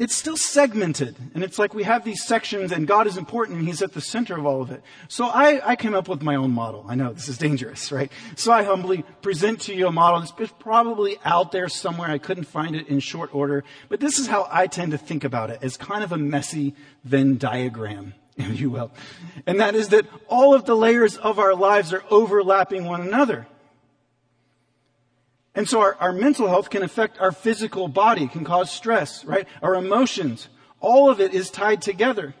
it's 0.00 0.16
still 0.16 0.38
segmented. 0.38 1.14
And 1.34 1.44
it's 1.44 1.58
like 1.58 1.74
we 1.74 1.82
have 1.82 2.04
these 2.04 2.24
sections 2.24 2.72
and 2.72 2.86
God 2.86 3.06
is 3.06 3.18
important 3.18 3.58
and 3.58 3.68
He's 3.68 3.82
at 3.82 3.92
the 3.92 4.00
center 4.00 4.36
of 4.36 4.46
all 4.46 4.62
of 4.62 4.70
it. 4.70 4.82
So 5.08 5.26
I, 5.26 5.60
I 5.62 5.76
came 5.76 5.94
up 5.94 6.08
with 6.08 6.22
my 6.22 6.36
own 6.36 6.52
model. 6.52 6.86
I 6.88 6.94
know 6.94 7.12
this 7.12 7.28
is 7.28 7.36
dangerous, 7.36 7.92
right? 7.92 8.10
So 8.34 8.50
I 8.50 8.62
humbly 8.62 9.04
present 9.20 9.60
to 9.62 9.74
you 9.74 9.86
a 9.86 9.92
model 9.92 10.20
that's 10.20 10.52
probably 10.58 11.18
out 11.22 11.52
there 11.52 11.68
somewhere. 11.68 12.08
I 12.08 12.16
couldn't 12.16 12.44
find 12.44 12.74
it 12.74 12.88
in 12.88 12.98
short 13.00 13.34
order. 13.34 13.62
But 13.90 14.00
this 14.00 14.18
is 14.18 14.26
how 14.26 14.48
I 14.50 14.68
tend 14.68 14.92
to 14.92 14.98
think 14.98 15.22
about 15.22 15.50
it 15.50 15.58
as 15.60 15.76
kind 15.76 16.02
of 16.02 16.12
a 16.12 16.18
messy 16.18 16.74
Venn 17.04 17.36
diagram, 17.36 18.14
if 18.38 18.58
you 18.58 18.70
will. 18.70 18.92
And 19.46 19.60
that 19.60 19.74
is 19.74 19.90
that 19.90 20.06
all 20.28 20.54
of 20.54 20.64
the 20.64 20.74
layers 20.74 21.18
of 21.18 21.38
our 21.38 21.54
lives 21.54 21.92
are 21.92 22.04
overlapping 22.08 22.86
one 22.86 23.02
another. 23.02 23.46
And 25.54 25.68
so 25.68 25.80
our, 25.80 25.96
our 25.96 26.12
mental 26.12 26.48
health 26.48 26.70
can 26.70 26.82
affect 26.82 27.20
our 27.20 27.32
physical 27.32 27.88
body, 27.88 28.28
can 28.28 28.44
cause 28.44 28.70
stress, 28.70 29.24
right? 29.24 29.48
Our 29.62 29.74
emotions. 29.74 30.48
All 30.80 31.10
of 31.10 31.20
it 31.20 31.34
is 31.34 31.50
tied 31.50 31.82
together. 31.82 32.34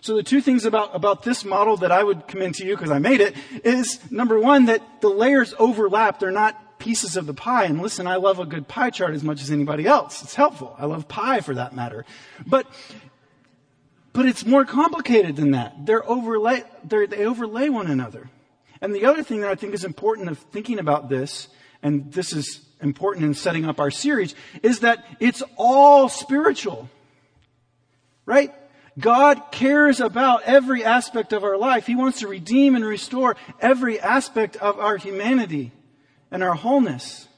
So 0.00 0.16
the 0.16 0.22
two 0.22 0.40
things 0.40 0.64
about, 0.64 0.96
about 0.96 1.22
this 1.22 1.44
model 1.44 1.76
that 1.78 1.92
I 1.92 2.02
would 2.02 2.26
commend 2.26 2.56
to 2.56 2.66
you, 2.66 2.74
because 2.74 2.90
I 2.90 2.98
made 2.98 3.20
it, 3.20 3.36
is 3.64 4.00
number 4.10 4.38
one, 4.38 4.66
that 4.66 4.82
the 5.00 5.08
layers 5.08 5.54
overlap. 5.58 6.18
They're 6.18 6.32
not 6.32 6.80
pieces 6.80 7.16
of 7.16 7.26
the 7.26 7.34
pie. 7.34 7.66
And 7.66 7.80
listen, 7.80 8.08
I 8.08 8.16
love 8.16 8.40
a 8.40 8.44
good 8.44 8.66
pie 8.66 8.90
chart 8.90 9.14
as 9.14 9.22
much 9.22 9.40
as 9.40 9.50
anybody 9.50 9.86
else. 9.86 10.22
It's 10.22 10.34
helpful. 10.34 10.74
I 10.78 10.86
love 10.86 11.06
pie 11.06 11.40
for 11.40 11.54
that 11.54 11.76
matter. 11.76 12.04
But, 12.44 12.66
but 14.12 14.26
it's 14.26 14.44
more 14.44 14.64
complicated 14.64 15.36
than 15.36 15.52
that. 15.52 15.86
They're 15.86 16.08
overlay, 16.08 16.64
they're, 16.82 17.06
they 17.06 17.24
overlay 17.24 17.68
one 17.68 17.86
another. 17.86 18.28
And 18.80 18.92
the 18.92 19.04
other 19.04 19.22
thing 19.22 19.42
that 19.42 19.50
I 19.50 19.54
think 19.54 19.74
is 19.74 19.84
important 19.84 20.28
of 20.28 20.38
thinking 20.38 20.80
about 20.80 21.08
this 21.08 21.46
and 21.82 22.12
this 22.12 22.32
is 22.32 22.60
important 22.80 23.24
in 23.24 23.34
setting 23.34 23.64
up 23.64 23.80
our 23.80 23.90
series, 23.90 24.34
is 24.62 24.80
that 24.80 25.04
it's 25.20 25.42
all 25.56 26.08
spiritual. 26.08 26.88
Right? 28.24 28.54
God 28.98 29.50
cares 29.50 30.00
about 30.00 30.42
every 30.44 30.84
aspect 30.84 31.32
of 31.32 31.44
our 31.44 31.56
life. 31.56 31.86
He 31.86 31.96
wants 31.96 32.20
to 32.20 32.28
redeem 32.28 32.74
and 32.76 32.84
restore 32.84 33.36
every 33.60 33.98
aspect 33.98 34.56
of 34.56 34.78
our 34.78 34.96
humanity 34.96 35.72
and 36.30 36.42
our 36.42 36.54
wholeness. 36.54 37.28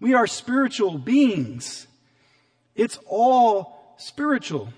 We 0.00 0.14
are 0.14 0.26
spiritual 0.26 0.98
beings. 0.98 1.86
It's 2.74 2.98
all 3.06 3.94
spiritual. 3.98 4.70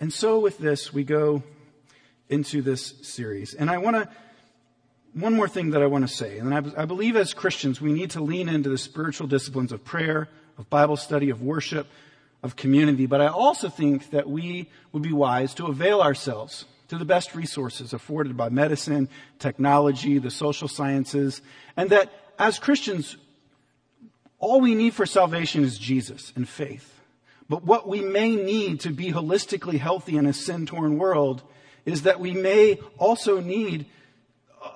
And 0.00 0.12
so 0.12 0.38
with 0.38 0.58
this, 0.58 0.92
we 0.92 1.04
go 1.04 1.42
into 2.28 2.62
this 2.62 2.94
series. 3.02 3.54
And 3.54 3.70
I 3.70 3.78
want 3.78 3.96
to 3.96 4.08
one 5.14 5.34
more 5.34 5.48
thing 5.48 5.70
that 5.70 5.82
I 5.82 5.86
want 5.86 6.06
to 6.08 6.12
say, 6.12 6.38
and 6.38 6.54
I, 6.54 6.62
I 6.82 6.84
believe 6.84 7.16
as 7.16 7.34
Christians 7.34 7.80
we 7.80 7.92
need 7.92 8.10
to 8.10 8.20
lean 8.20 8.48
into 8.48 8.68
the 8.68 8.78
spiritual 8.78 9.26
disciplines 9.26 9.72
of 9.72 9.84
prayer, 9.84 10.28
of 10.56 10.68
Bible 10.70 10.96
study, 10.96 11.30
of 11.30 11.42
worship, 11.42 11.86
of 12.42 12.56
community, 12.56 13.06
but 13.06 13.20
I 13.20 13.28
also 13.28 13.68
think 13.68 14.10
that 14.10 14.28
we 14.28 14.70
would 14.92 15.02
be 15.02 15.12
wise 15.12 15.54
to 15.54 15.66
avail 15.66 16.00
ourselves 16.00 16.66
to 16.88 16.98
the 16.98 17.04
best 17.04 17.34
resources 17.34 17.92
afforded 17.92 18.36
by 18.36 18.48
medicine, 18.48 19.08
technology, 19.38 20.18
the 20.18 20.30
social 20.30 20.68
sciences, 20.68 21.42
and 21.76 21.90
that 21.90 22.12
as 22.38 22.58
Christians, 22.58 23.16
all 24.38 24.60
we 24.60 24.74
need 24.74 24.94
for 24.94 25.04
salvation 25.04 25.64
is 25.64 25.78
Jesus 25.78 26.32
and 26.36 26.48
faith. 26.48 27.00
But 27.48 27.64
what 27.64 27.88
we 27.88 28.00
may 28.00 28.36
need 28.36 28.80
to 28.80 28.90
be 28.90 29.12
holistically 29.12 29.78
healthy 29.78 30.16
in 30.16 30.26
a 30.26 30.32
sin 30.32 30.66
torn 30.66 30.98
world 30.98 31.42
is 31.84 32.02
that 32.02 32.20
we 32.20 32.32
may 32.32 32.78
also 32.98 33.40
need 33.40 33.86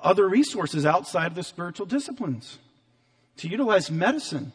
other 0.03 0.29
resources 0.29 0.87
outside 0.87 1.27
of 1.27 1.35
the 1.35 1.43
spiritual 1.43 1.87
disciplines, 1.87 2.59
to 3.39 3.49
utilize 3.49 3.91
medicine, 3.91 4.53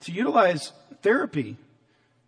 to 0.00 0.12
utilize 0.12 0.72
therapy, 1.02 1.56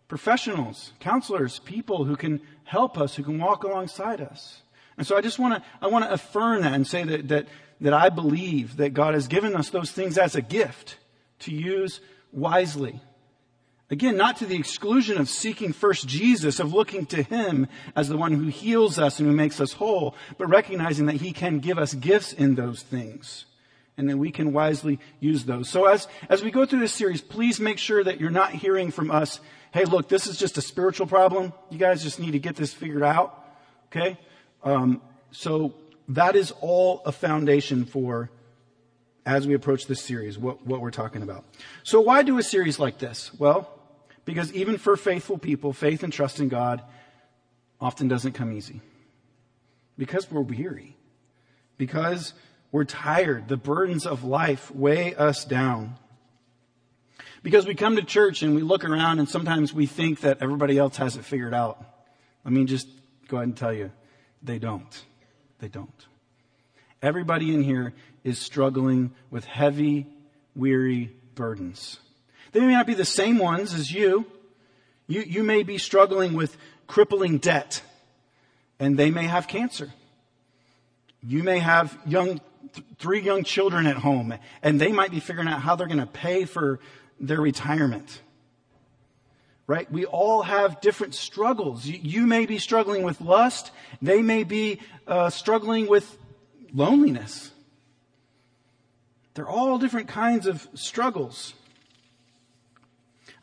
professionals, 0.07 0.93
counselors, 0.99 1.59
people 1.59 2.05
who 2.05 2.15
can 2.15 2.41
help 2.63 2.97
us, 2.97 3.15
who 3.15 3.23
can 3.23 3.37
walk 3.39 3.63
alongside 3.63 4.21
us. 4.21 4.61
And 4.97 5.05
so 5.05 5.15
I 5.15 5.21
just 5.21 5.37
want 5.37 5.55
to, 5.55 5.69
I 5.81 5.87
want 5.87 6.05
to 6.05 6.11
affirm 6.11 6.61
that 6.61 6.73
and 6.73 6.87
say 6.87 7.03
that, 7.03 7.27
that, 7.27 7.47
that 7.81 7.93
I 7.93 8.09
believe 8.09 8.77
that 8.77 8.93
God 8.93 9.13
has 9.13 9.27
given 9.27 9.55
us 9.55 9.69
those 9.69 9.91
things 9.91 10.17
as 10.17 10.35
a 10.35 10.41
gift 10.41 10.97
to 11.39 11.53
use 11.53 12.01
wisely. 12.31 12.99
Again, 13.89 14.17
not 14.17 14.37
to 14.37 14.45
the 14.45 14.57
exclusion 14.57 15.17
of 15.17 15.29
seeking 15.29 15.71
first 15.71 16.07
Jesus, 16.07 16.59
of 16.59 16.73
looking 16.73 17.05
to 17.07 17.23
Him 17.23 17.67
as 17.95 18.09
the 18.09 18.17
one 18.17 18.33
who 18.33 18.47
heals 18.47 18.99
us 18.99 19.19
and 19.19 19.29
who 19.29 19.35
makes 19.35 19.61
us 19.61 19.73
whole, 19.73 20.13
but 20.37 20.47
recognizing 20.47 21.05
that 21.05 21.15
He 21.15 21.31
can 21.31 21.59
give 21.59 21.77
us 21.77 21.93
gifts 21.93 22.33
in 22.33 22.55
those 22.55 22.81
things 22.81 23.45
and 23.97 24.09
that 24.09 24.17
we 24.17 24.29
can 24.29 24.53
wisely 24.53 24.99
use 25.19 25.45
those. 25.45 25.69
So 25.69 25.85
as, 25.85 26.07
as 26.29 26.43
we 26.43 26.51
go 26.51 26.65
through 26.65 26.81
this 26.81 26.93
series, 26.93 27.21
please 27.21 27.59
make 27.59 27.79
sure 27.79 28.03
that 28.03 28.19
you're 28.19 28.29
not 28.29 28.51
hearing 28.51 28.91
from 28.91 29.09
us, 29.09 29.39
hey, 29.71 29.85
look, 29.85 30.09
this 30.09 30.27
is 30.27 30.37
just 30.37 30.57
a 30.57 30.61
spiritual 30.61 31.07
problem. 31.07 31.53
You 31.69 31.79
guys 31.79 32.03
just 32.03 32.19
need 32.19 32.31
to 32.31 32.39
get 32.39 32.55
this 32.55 32.73
figured 32.73 33.03
out. 33.03 33.43
Okay? 33.87 34.17
Um, 34.63 35.01
so 35.31 35.73
that 36.09 36.35
is 36.35 36.51
all 36.61 37.01
a 37.05 37.11
foundation 37.11 37.85
for 37.85 38.29
as 39.25 39.45
we 39.45 39.53
approach 39.53 39.87
this 39.87 40.01
series, 40.01 40.37
what, 40.37 40.65
what 40.65 40.79
we're 40.79 40.91
talking 40.91 41.21
about. 41.21 41.43
So 41.83 41.99
why 41.99 42.23
do 42.23 42.37
a 42.37 42.43
series 42.43 42.79
like 42.79 42.97
this? 42.97 43.31
Well, 43.37 43.76
because 44.27 44.51
even 44.51 44.77
for 44.77 44.97
faithful 44.97 45.37
people, 45.37 45.71
faith 45.71 46.03
and 46.03 46.11
trust 46.11 46.41
in 46.41 46.49
God 46.49 46.83
often 47.79 48.09
doesn't 48.09 48.33
come 48.33 48.51
easy. 48.51 48.81
Because 49.97 50.29
we're 50.29 50.41
weary. 50.41 50.97
Because 51.77 52.33
we're 52.73 52.83
tired. 52.83 53.47
The 53.47 53.55
burdens 53.55 54.05
of 54.05 54.25
life 54.25 54.69
weigh 54.69 55.15
us 55.15 55.45
down. 55.45 55.95
Because 57.41 57.65
we 57.65 57.73
come 57.73 57.95
to 57.95 58.03
church 58.03 58.41
and 58.41 58.53
we 58.53 58.63
look 58.63 58.83
around 58.83 59.19
and 59.19 59.29
sometimes 59.29 59.73
we 59.73 59.85
think 59.85 60.19
that 60.19 60.39
everybody 60.41 60.77
else 60.77 60.97
has 60.97 61.15
it 61.15 61.23
figured 61.23 61.53
out. 61.53 61.81
Let 62.43 62.53
me 62.53 62.65
just 62.65 62.89
go 63.29 63.37
ahead 63.37 63.47
and 63.47 63.57
tell 63.57 63.71
you, 63.71 63.91
they 64.43 64.59
don't. 64.59 65.05
They 65.59 65.69
don't. 65.69 66.05
Everybody 67.01 67.53
in 67.53 67.63
here 67.63 67.93
is 68.25 68.39
struggling 68.39 69.11
with 69.31 69.45
heavy, 69.45 70.05
weary 70.53 71.15
burdens. 71.33 72.01
They 72.51 72.59
may 72.61 72.73
not 72.73 72.87
be 72.87 72.93
the 72.93 73.05
same 73.05 73.37
ones 73.37 73.73
as 73.73 73.91
you. 73.91 74.25
You, 75.07 75.21
you 75.21 75.43
may 75.43 75.63
be 75.63 75.77
struggling 75.77 76.33
with 76.33 76.57
crippling 76.85 77.37
debt 77.37 77.81
and 78.79 78.97
they 78.97 79.11
may 79.11 79.23
have 79.23 79.47
cancer. 79.47 79.91
You 81.23 81.43
may 81.43 81.59
have 81.59 81.97
young 82.05 82.41
three 82.99 83.21
young 83.21 83.43
children 83.43 83.87
at 83.87 83.97
home 83.97 84.33
and 84.61 84.79
they 84.79 84.91
might 84.91 85.11
be 85.11 85.19
figuring 85.19 85.47
out 85.47 85.61
how 85.61 85.75
they're 85.75 85.87
going 85.87 85.99
to 85.99 86.05
pay 86.05 86.45
for 86.45 86.79
their 87.19 87.41
retirement. 87.41 88.21
Right? 89.65 89.91
We 89.91 90.05
all 90.05 90.43
have 90.43 90.79
different 90.79 91.13
struggles. 91.13 91.85
You, 91.85 91.99
you 92.01 92.27
may 92.27 92.45
be 92.45 92.57
struggling 92.57 93.03
with 93.03 93.19
lust. 93.19 93.71
They 94.01 94.21
may 94.21 94.45
be 94.45 94.79
uh, 95.05 95.29
struggling 95.29 95.87
with 95.87 96.17
loneliness. 96.73 97.51
They're 99.33 99.47
all 99.47 99.77
different 99.77 100.07
kinds 100.07 100.47
of 100.47 100.67
struggles. 100.73 101.53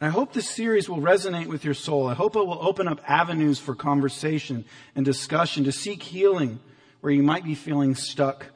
I 0.05 0.09
hope 0.09 0.35
this 0.35 0.51
series 0.51 0.87
will 0.87 0.99
resonate 0.99 1.47
with 1.47 1.65
your 1.65 1.73
soul. 1.73 2.09
I 2.09 2.15
hope 2.15 2.37
it 2.37 2.47
will 2.47 2.59
open 2.61 2.89
up 2.89 3.01
avenues 3.09 3.59
for 3.59 3.75
conversation 3.75 4.67
and 4.95 5.03
discussion 5.03 5.65
to 5.65 5.73
seek 5.73 6.03
healing 6.03 6.61
where 7.01 7.11
you 7.11 7.23
might 7.23 7.43
be 7.43 7.55
feeling 7.55 7.95
stuck 7.95 8.49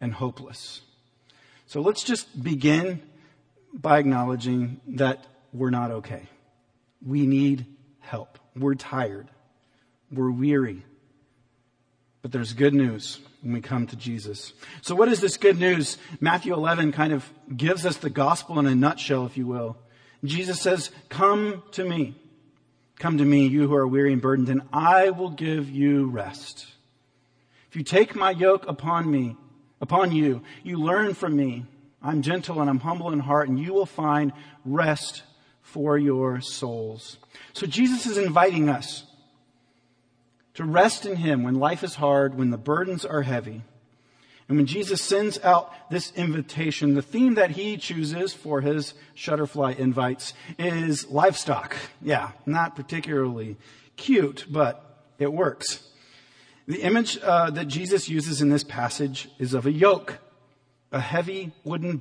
and 0.00 0.12
hopeless. 0.12 0.80
So 1.66 1.80
let's 1.80 2.02
just 2.02 2.42
begin 2.42 3.02
by 3.72 4.00
acknowledging 4.00 4.80
that 4.88 5.24
we're 5.52 5.70
not 5.70 5.92
okay. 5.92 6.28
We 7.06 7.24
need 7.24 7.66
help. 8.00 8.40
We're 8.56 8.74
tired. 8.74 9.28
We're 10.10 10.32
weary. 10.32 10.84
But 12.20 12.32
there's 12.32 12.52
good 12.52 12.74
news 12.74 13.20
when 13.42 13.52
we 13.52 13.60
come 13.60 13.86
to 13.86 13.96
Jesus. 13.96 14.52
So 14.82 14.96
what 14.96 15.08
is 15.08 15.20
this 15.20 15.36
good 15.36 15.60
news? 15.60 15.98
Matthew 16.20 16.52
11 16.52 16.90
kind 16.90 17.12
of 17.12 17.30
gives 17.56 17.86
us 17.86 17.98
the 17.98 18.10
gospel 18.10 18.58
in 18.58 18.66
a 18.66 18.74
nutshell, 18.74 19.24
if 19.24 19.36
you 19.36 19.46
will. 19.46 19.76
Jesus 20.24 20.60
says, 20.60 20.90
come 21.08 21.62
to 21.72 21.84
me. 21.84 22.14
Come 22.98 23.18
to 23.18 23.24
me, 23.24 23.46
you 23.46 23.66
who 23.66 23.74
are 23.74 23.86
weary 23.86 24.12
and 24.12 24.20
burdened, 24.20 24.50
and 24.50 24.62
I 24.72 25.08
will 25.10 25.30
give 25.30 25.70
you 25.70 26.10
rest. 26.10 26.66
If 27.70 27.76
you 27.76 27.82
take 27.82 28.14
my 28.14 28.30
yoke 28.30 28.66
upon 28.68 29.10
me, 29.10 29.36
upon 29.80 30.12
you. 30.12 30.42
You 30.62 30.76
learn 30.76 31.14
from 31.14 31.36
me. 31.36 31.64
I'm 32.02 32.22
gentle 32.22 32.60
and 32.60 32.70
I'm 32.70 32.80
humble 32.80 33.12
in 33.12 33.20
heart 33.20 33.48
and 33.48 33.58
you 33.58 33.72
will 33.72 33.86
find 33.86 34.32
rest 34.64 35.22
for 35.62 35.98
your 35.98 36.40
souls. 36.40 37.18
So 37.52 37.66
Jesus 37.66 38.06
is 38.06 38.18
inviting 38.18 38.68
us 38.68 39.04
to 40.54 40.64
rest 40.64 41.06
in 41.06 41.16
Him 41.16 41.42
when 41.42 41.54
life 41.54 41.84
is 41.84 41.94
hard, 41.94 42.34
when 42.34 42.50
the 42.50 42.58
burdens 42.58 43.04
are 43.04 43.22
heavy. 43.22 43.62
And 44.50 44.56
when 44.56 44.66
Jesus 44.66 45.00
sends 45.00 45.38
out 45.44 45.72
this 45.90 46.12
invitation, 46.16 46.94
the 46.94 47.02
theme 47.02 47.34
that 47.34 47.52
he 47.52 47.76
chooses 47.76 48.34
for 48.34 48.60
his 48.60 48.94
Shutterfly 49.16 49.78
invites 49.78 50.34
is 50.58 51.08
livestock. 51.08 51.76
Yeah, 52.02 52.32
not 52.46 52.74
particularly 52.74 53.58
cute, 53.96 54.46
but 54.50 55.06
it 55.20 55.32
works. 55.32 55.86
The 56.66 56.82
image 56.82 57.16
uh, 57.22 57.50
that 57.50 57.68
Jesus 57.68 58.08
uses 58.08 58.42
in 58.42 58.48
this 58.48 58.64
passage 58.64 59.28
is 59.38 59.54
of 59.54 59.66
a 59.66 59.70
yoke, 59.70 60.18
a 60.90 60.98
heavy 60.98 61.52
wooden 61.62 62.00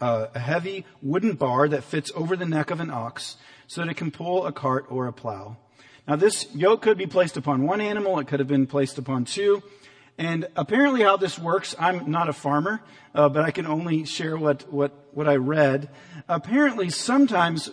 uh, 0.00 0.28
a 0.34 0.38
heavy 0.38 0.86
wooden 1.02 1.34
bar 1.34 1.68
that 1.68 1.84
fits 1.84 2.10
over 2.14 2.36
the 2.36 2.46
neck 2.46 2.70
of 2.70 2.80
an 2.80 2.88
ox 2.88 3.36
so 3.66 3.82
that 3.82 3.90
it 3.90 3.98
can 3.98 4.10
pull 4.10 4.46
a 4.46 4.52
cart 4.52 4.86
or 4.88 5.08
a 5.08 5.12
plow. 5.12 5.58
Now 6.08 6.16
this 6.16 6.46
yoke 6.54 6.80
could 6.80 6.96
be 6.96 7.06
placed 7.06 7.36
upon 7.36 7.64
one 7.64 7.82
animal, 7.82 8.18
it 8.18 8.28
could 8.28 8.40
have 8.40 8.48
been 8.48 8.66
placed 8.66 8.96
upon 8.96 9.26
two. 9.26 9.62
And 10.18 10.46
apparently 10.56 11.02
how 11.02 11.16
this 11.16 11.38
works, 11.38 11.74
I'm 11.78 12.10
not 12.10 12.28
a 12.28 12.32
farmer, 12.32 12.82
uh, 13.14 13.28
but 13.28 13.44
I 13.44 13.50
can 13.50 13.66
only 13.66 14.04
share 14.04 14.36
what, 14.36 14.70
what, 14.72 14.92
what 15.12 15.28
I 15.28 15.36
read. 15.36 15.88
Apparently 16.28 16.90
sometimes, 16.90 17.70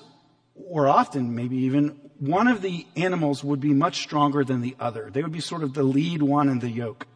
or 0.56 0.88
often 0.88 1.36
maybe 1.36 1.58
even, 1.58 2.00
one 2.20 2.48
of 2.48 2.62
the 2.62 2.86
animals 2.96 3.44
would 3.44 3.60
be 3.60 3.74
much 3.74 4.02
stronger 4.02 4.44
than 4.44 4.62
the 4.62 4.76
other. 4.80 5.10
They 5.12 5.22
would 5.22 5.32
be 5.32 5.40
sort 5.40 5.64
of 5.64 5.74
the 5.74 5.84
lead 5.84 6.22
one 6.22 6.50
in 6.50 6.60
the 6.60 6.70
yoke. 6.70 7.08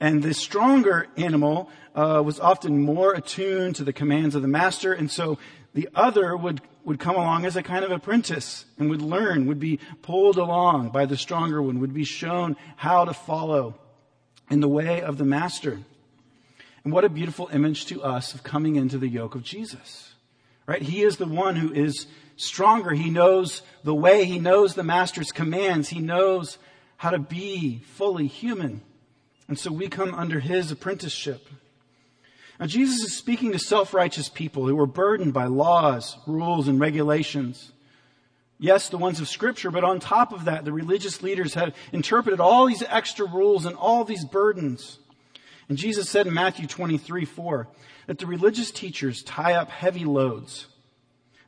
And 0.00 0.22
the 0.22 0.34
stronger 0.34 1.06
animal 1.16 1.70
uh, 1.94 2.22
was 2.24 2.38
often 2.38 2.82
more 2.82 3.14
attuned 3.14 3.76
to 3.76 3.84
the 3.84 3.92
commands 3.92 4.34
of 4.34 4.42
the 4.42 4.48
master, 4.48 4.92
and 4.92 5.10
so 5.10 5.38
the 5.72 5.88
other 5.94 6.36
would, 6.36 6.60
would 6.84 7.00
come 7.00 7.16
along 7.16 7.46
as 7.46 7.56
a 7.56 7.62
kind 7.62 7.84
of 7.84 7.90
apprentice 7.90 8.66
and 8.78 8.90
would 8.90 9.02
learn, 9.02 9.46
would 9.46 9.60
be 9.60 9.78
pulled 10.02 10.36
along 10.36 10.90
by 10.90 11.06
the 11.06 11.16
stronger 11.16 11.62
one, 11.62 11.80
would 11.80 11.94
be 11.94 12.04
shown 12.04 12.56
how 12.76 13.04
to 13.04 13.14
follow 13.14 13.78
in 14.50 14.60
the 14.60 14.68
way 14.68 15.00
of 15.00 15.18
the 15.18 15.24
master. 15.24 15.80
And 16.84 16.92
what 16.92 17.04
a 17.04 17.08
beautiful 17.08 17.48
image 17.52 17.86
to 17.86 18.02
us 18.02 18.34
of 18.34 18.42
coming 18.42 18.76
into 18.76 18.98
the 18.98 19.08
yoke 19.08 19.34
of 19.34 19.42
Jesus. 19.42 20.14
Right? 20.66 20.82
He 20.82 21.02
is 21.02 21.16
the 21.16 21.26
one 21.26 21.56
who 21.56 21.72
is 21.72 22.06
stronger. 22.36 22.90
He 22.90 23.10
knows 23.10 23.62
the 23.84 23.94
way. 23.94 24.24
He 24.24 24.38
knows 24.38 24.74
the 24.74 24.82
master's 24.82 25.32
commands. 25.32 25.88
He 25.88 26.00
knows 26.00 26.58
how 26.96 27.10
to 27.10 27.18
be 27.18 27.80
fully 27.84 28.26
human. 28.26 28.82
And 29.48 29.58
so 29.58 29.72
we 29.72 29.88
come 29.88 30.14
under 30.14 30.40
his 30.40 30.70
apprenticeship. 30.70 31.48
Now 32.60 32.66
Jesus 32.66 33.00
is 33.02 33.16
speaking 33.16 33.52
to 33.52 33.58
self-righteous 33.58 34.28
people 34.28 34.66
who 34.66 34.78
are 34.80 34.86
burdened 34.86 35.32
by 35.32 35.46
laws, 35.46 36.16
rules, 36.26 36.68
and 36.68 36.78
regulations. 36.80 37.72
Yes, 38.58 38.88
the 38.88 38.98
ones 38.98 39.20
of 39.20 39.28
scripture, 39.28 39.70
but 39.70 39.84
on 39.84 40.00
top 40.00 40.32
of 40.32 40.46
that, 40.46 40.64
the 40.64 40.72
religious 40.72 41.22
leaders 41.22 41.54
have 41.54 41.76
interpreted 41.92 42.40
all 42.40 42.66
these 42.66 42.82
extra 42.82 43.26
rules 43.26 43.64
and 43.64 43.76
all 43.76 44.04
these 44.04 44.24
burdens. 44.24 44.98
And 45.68 45.78
Jesus 45.78 46.10
said 46.10 46.26
in 46.26 46.34
Matthew 46.34 46.66
23, 46.66 47.24
4, 47.24 47.68
that 48.08 48.18
the 48.18 48.26
religious 48.26 48.70
teachers 48.70 49.22
tie 49.22 49.54
up 49.54 49.70
heavy 49.70 50.04
loads 50.04 50.66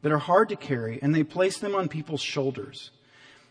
that 0.03 0.13
are 0.13 0.19
hard 0.19 0.51
to 0.51 0.57
carry 0.57 1.01
and 1.03 1.15
they 1.15 1.25
place 1.25 1.59
them 1.59 1.75
on 1.75 1.89
people's 1.89 2.21
shoulders. 2.21 2.91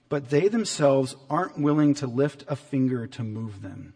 But 0.07 0.29
they 0.29 0.47
themselves 0.47 1.15
aren't 1.29 1.59
willing 1.59 1.93
to 1.95 2.07
lift 2.07 2.45
a 2.47 2.55
finger 2.55 3.07
to 3.07 3.23
move 3.23 3.61
them. 3.61 3.93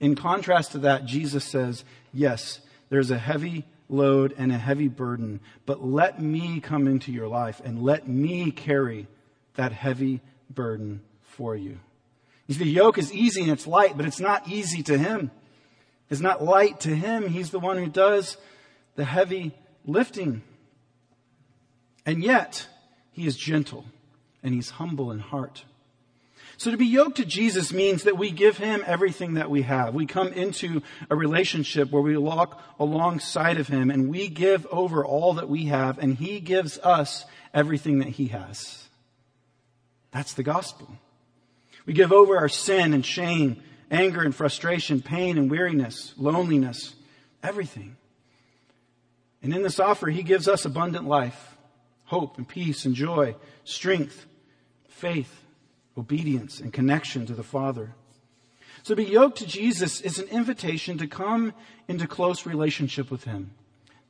In 0.00 0.14
contrast 0.14 0.72
to 0.72 0.78
that, 0.78 1.06
Jesus 1.06 1.44
says, 1.44 1.84
yes, 2.12 2.60
there's 2.88 3.10
a 3.10 3.18
heavy 3.18 3.64
load 3.88 4.34
and 4.36 4.52
a 4.52 4.58
heavy 4.58 4.88
burden, 4.88 5.40
but 5.66 5.84
let 5.84 6.20
me 6.20 6.60
come 6.60 6.86
into 6.86 7.12
your 7.12 7.28
life 7.28 7.60
and 7.64 7.82
let 7.82 8.06
me 8.06 8.50
carry 8.50 9.06
that 9.54 9.72
heavy 9.72 10.20
burden 10.50 11.00
for 11.22 11.56
you. 11.56 11.78
you 12.46 12.54
see, 12.54 12.64
the 12.64 12.70
yoke 12.70 12.98
is 12.98 13.12
easy 13.12 13.42
and 13.42 13.50
it's 13.50 13.66
light, 13.66 13.96
but 13.96 14.06
it's 14.06 14.20
not 14.20 14.48
easy 14.48 14.82
to 14.82 14.98
him. 14.98 15.30
It's 16.10 16.20
not 16.20 16.42
light 16.42 16.80
to 16.80 16.94
him. 16.94 17.28
He's 17.28 17.50
the 17.50 17.58
one 17.58 17.76
who 17.76 17.88
does 17.88 18.36
the 18.96 19.04
heavy 19.04 19.54
lifting. 19.84 20.42
And 22.06 22.22
yet, 22.22 22.66
he 23.12 23.26
is 23.26 23.36
gentle 23.36 23.84
and 24.42 24.54
he's 24.54 24.70
humble 24.70 25.10
in 25.10 25.18
heart. 25.18 25.64
So 26.58 26.72
to 26.72 26.76
be 26.76 26.86
yoked 26.86 27.18
to 27.18 27.24
Jesus 27.24 27.72
means 27.72 28.02
that 28.02 28.18
we 28.18 28.32
give 28.32 28.58
him 28.58 28.82
everything 28.84 29.34
that 29.34 29.48
we 29.48 29.62
have. 29.62 29.94
We 29.94 30.06
come 30.06 30.32
into 30.32 30.82
a 31.08 31.14
relationship 31.14 31.92
where 31.92 32.02
we 32.02 32.16
walk 32.16 32.60
alongside 32.80 33.58
of 33.60 33.68
him 33.68 33.92
and 33.92 34.10
we 34.10 34.26
give 34.26 34.66
over 34.72 35.04
all 35.04 35.34
that 35.34 35.48
we 35.48 35.66
have 35.66 35.98
and 35.98 36.16
he 36.16 36.40
gives 36.40 36.76
us 36.80 37.26
everything 37.54 38.00
that 38.00 38.08
he 38.08 38.26
has. 38.26 38.88
That's 40.10 40.34
the 40.34 40.42
gospel. 40.42 40.88
We 41.86 41.92
give 41.92 42.12
over 42.12 42.36
our 42.36 42.48
sin 42.48 42.92
and 42.92 43.06
shame 43.06 43.62
anger 43.88 44.22
and 44.22 44.34
frustration, 44.34 45.00
pain 45.00 45.38
and 45.38 45.48
weariness, 45.48 46.12
loneliness, 46.16 46.92
everything. 47.40 47.96
And 49.44 49.54
in 49.54 49.62
this 49.62 49.78
offer, 49.78 50.08
he 50.08 50.24
gives 50.24 50.48
us 50.48 50.64
abundant 50.64 51.06
life, 51.06 51.56
hope 52.06 52.36
and 52.36 52.48
peace 52.48 52.84
and 52.84 52.96
joy, 52.96 53.36
strength, 53.62 54.26
faith, 54.88 55.44
obedience, 55.98 56.60
and 56.60 56.72
connection 56.72 57.26
to 57.26 57.34
the 57.34 57.42
Father. 57.42 57.94
So 58.82 58.94
be 58.94 59.04
yoked 59.04 59.38
to 59.38 59.46
Jesus 59.46 60.00
is 60.00 60.18
an 60.18 60.28
invitation 60.28 60.98
to 60.98 61.06
come 61.06 61.52
into 61.88 62.06
close 62.06 62.46
relationship 62.46 63.10
with 63.10 63.24
Him, 63.24 63.50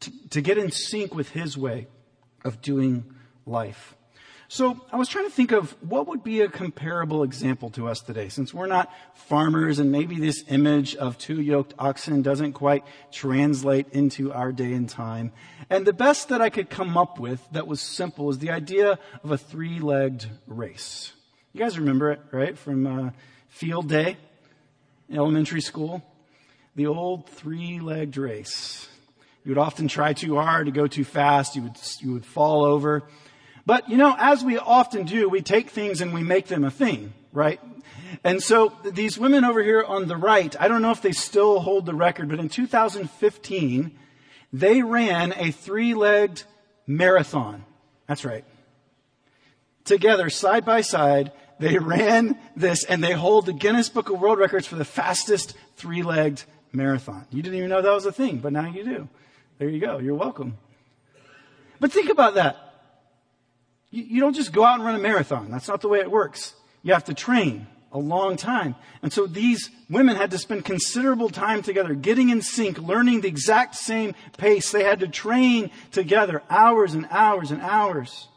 to, 0.00 0.28
to 0.30 0.40
get 0.40 0.58
in 0.58 0.70
sync 0.70 1.14
with 1.14 1.30
His 1.30 1.56
way 1.56 1.88
of 2.44 2.60
doing 2.60 3.04
life. 3.46 3.94
So 4.50 4.80
I 4.90 4.96
was 4.96 5.08
trying 5.08 5.26
to 5.26 5.30
think 5.30 5.52
of 5.52 5.72
what 5.82 6.06
would 6.06 6.24
be 6.24 6.40
a 6.40 6.48
comparable 6.48 7.22
example 7.22 7.68
to 7.70 7.86
us 7.86 8.00
today, 8.00 8.30
since 8.30 8.54
we're 8.54 8.66
not 8.66 8.90
farmers 9.14 9.78
and 9.78 9.92
maybe 9.92 10.18
this 10.18 10.42
image 10.48 10.96
of 10.96 11.18
two 11.18 11.42
yoked 11.42 11.74
oxen 11.78 12.22
doesn't 12.22 12.54
quite 12.54 12.84
translate 13.12 13.88
into 13.90 14.32
our 14.32 14.50
day 14.50 14.72
and 14.72 14.88
time. 14.88 15.32
And 15.68 15.86
the 15.86 15.92
best 15.92 16.30
that 16.30 16.40
I 16.40 16.48
could 16.48 16.70
come 16.70 16.96
up 16.96 17.18
with 17.18 17.46
that 17.52 17.66
was 17.66 17.82
simple 17.82 18.24
was 18.24 18.38
the 18.38 18.50
idea 18.50 18.98
of 19.22 19.30
a 19.30 19.36
three-legged 19.36 20.24
race. 20.46 21.12
You 21.52 21.60
guys 21.60 21.78
remember 21.78 22.12
it, 22.12 22.20
right? 22.30 22.58
From 22.58 22.86
uh, 22.86 23.10
field 23.48 23.88
day, 23.88 24.18
elementary 25.10 25.62
school. 25.62 26.02
The 26.76 26.86
old 26.86 27.26
three-legged 27.30 28.18
race. 28.18 28.86
You 29.44 29.50
would 29.52 29.58
often 29.58 29.88
try 29.88 30.12
too 30.12 30.36
hard 30.36 30.66
to 30.66 30.72
go 30.72 30.86
too 30.86 31.04
fast. 31.04 31.56
You 31.56 31.62
would, 31.62 31.76
you 32.00 32.12
would 32.12 32.26
fall 32.26 32.64
over. 32.64 33.02
But, 33.64 33.88
you 33.88 33.96
know, 33.96 34.14
as 34.18 34.44
we 34.44 34.58
often 34.58 35.06
do, 35.06 35.28
we 35.28 35.40
take 35.40 35.70
things 35.70 36.00
and 36.00 36.12
we 36.12 36.22
make 36.22 36.48
them 36.48 36.64
a 36.64 36.70
thing, 36.70 37.14
right? 37.32 37.60
And 38.22 38.42
so 38.42 38.74
these 38.84 39.18
women 39.18 39.44
over 39.44 39.62
here 39.62 39.82
on 39.82 40.06
the 40.06 40.16
right, 40.16 40.54
I 40.60 40.68
don't 40.68 40.82
know 40.82 40.90
if 40.90 41.00
they 41.00 41.12
still 41.12 41.60
hold 41.60 41.86
the 41.86 41.94
record, 41.94 42.28
but 42.28 42.38
in 42.38 42.50
2015, 42.50 43.98
they 44.52 44.82
ran 44.82 45.32
a 45.32 45.50
three-legged 45.50 46.42
marathon. 46.86 47.64
That's 48.06 48.24
right. 48.24 48.44
Together, 49.88 50.28
side 50.28 50.66
by 50.66 50.82
side, 50.82 51.32
they 51.58 51.78
ran 51.78 52.38
this 52.54 52.84
and 52.84 53.02
they 53.02 53.12
hold 53.12 53.46
the 53.46 53.54
Guinness 53.54 53.88
Book 53.88 54.10
of 54.10 54.20
World 54.20 54.38
Records 54.38 54.66
for 54.66 54.76
the 54.76 54.84
fastest 54.84 55.54
three-legged 55.76 56.44
marathon. 56.74 57.26
You 57.30 57.40
didn't 57.40 57.56
even 57.56 57.70
know 57.70 57.80
that 57.80 57.90
was 57.90 58.04
a 58.04 58.12
thing, 58.12 58.36
but 58.36 58.52
now 58.52 58.66
you 58.66 58.84
do. 58.84 59.08
There 59.56 59.66
you 59.66 59.80
go. 59.80 59.96
You're 59.96 60.14
welcome. 60.14 60.58
But 61.80 61.90
think 61.90 62.10
about 62.10 62.34
that. 62.34 62.58
You, 63.90 64.02
you 64.02 64.20
don't 64.20 64.34
just 64.34 64.52
go 64.52 64.62
out 64.62 64.74
and 64.74 64.84
run 64.84 64.94
a 64.94 64.98
marathon. 64.98 65.50
That's 65.50 65.68
not 65.68 65.80
the 65.80 65.88
way 65.88 66.00
it 66.00 66.10
works. 66.10 66.52
You 66.82 66.92
have 66.92 67.04
to 67.04 67.14
train 67.14 67.66
a 67.90 67.98
long 67.98 68.36
time. 68.36 68.74
And 69.00 69.10
so 69.10 69.26
these 69.26 69.70
women 69.88 70.16
had 70.16 70.32
to 70.32 70.38
spend 70.38 70.66
considerable 70.66 71.30
time 71.30 71.62
together, 71.62 71.94
getting 71.94 72.28
in 72.28 72.42
sync, 72.42 72.78
learning 72.78 73.22
the 73.22 73.28
exact 73.28 73.74
same 73.74 74.14
pace. 74.36 74.70
They 74.70 74.84
had 74.84 75.00
to 75.00 75.08
train 75.08 75.70
together 75.92 76.42
hours 76.50 76.92
and 76.92 77.08
hours 77.10 77.50
and 77.50 77.62
hours 77.62 78.28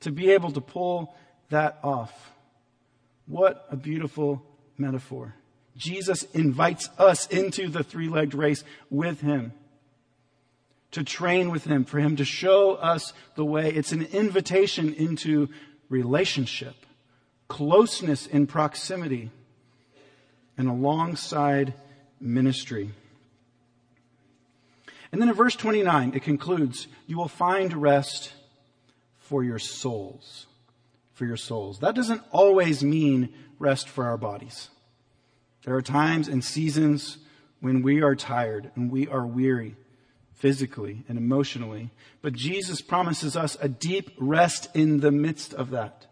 to 0.00 0.10
be 0.10 0.30
able 0.30 0.52
to 0.52 0.60
pull 0.60 1.14
that 1.50 1.78
off. 1.82 2.32
What 3.26 3.66
a 3.70 3.76
beautiful 3.76 4.42
metaphor. 4.76 5.34
Jesus 5.76 6.24
invites 6.34 6.88
us 6.98 7.26
into 7.28 7.68
the 7.68 7.84
three-legged 7.84 8.34
race 8.34 8.64
with 8.90 9.20
him 9.20 9.52
to 10.92 11.04
train 11.04 11.50
with 11.50 11.64
Him, 11.64 11.84
for 11.84 11.98
Him 11.98 12.16
to 12.16 12.24
show 12.24 12.74
us 12.74 13.12
the 13.34 13.44
way. 13.44 13.70
It's 13.72 13.92
an 13.92 14.02
invitation 14.02 14.94
into 14.94 15.48
relationship, 15.88 16.74
closeness 17.48 18.26
in 18.26 18.46
proximity, 18.46 19.30
and 20.56 20.68
alongside 20.68 21.74
ministry. 22.20 22.90
And 25.12 25.20
then 25.20 25.28
in 25.28 25.34
verse 25.34 25.56
29, 25.56 26.12
it 26.14 26.22
concludes, 26.22 26.88
you 27.06 27.16
will 27.16 27.28
find 27.28 27.72
rest 27.72 28.32
for 29.28 29.44
your 29.44 29.58
souls. 29.58 30.46
For 31.12 31.26
your 31.26 31.36
souls. 31.36 31.80
That 31.80 31.94
doesn't 31.94 32.22
always 32.32 32.82
mean 32.82 33.28
rest 33.58 33.88
for 33.88 34.06
our 34.06 34.16
bodies. 34.16 34.70
There 35.64 35.74
are 35.74 35.82
times 35.82 36.28
and 36.28 36.42
seasons 36.42 37.18
when 37.60 37.82
we 37.82 38.02
are 38.02 38.14
tired 38.14 38.70
and 38.74 38.90
we 38.90 39.06
are 39.06 39.26
weary 39.26 39.76
physically 40.32 41.04
and 41.08 41.18
emotionally. 41.18 41.90
But 42.22 42.32
Jesus 42.32 42.80
promises 42.80 43.36
us 43.36 43.58
a 43.60 43.68
deep 43.68 44.10
rest 44.16 44.68
in 44.74 45.00
the 45.00 45.10
midst 45.10 45.52
of 45.52 45.70
that. 45.70 46.06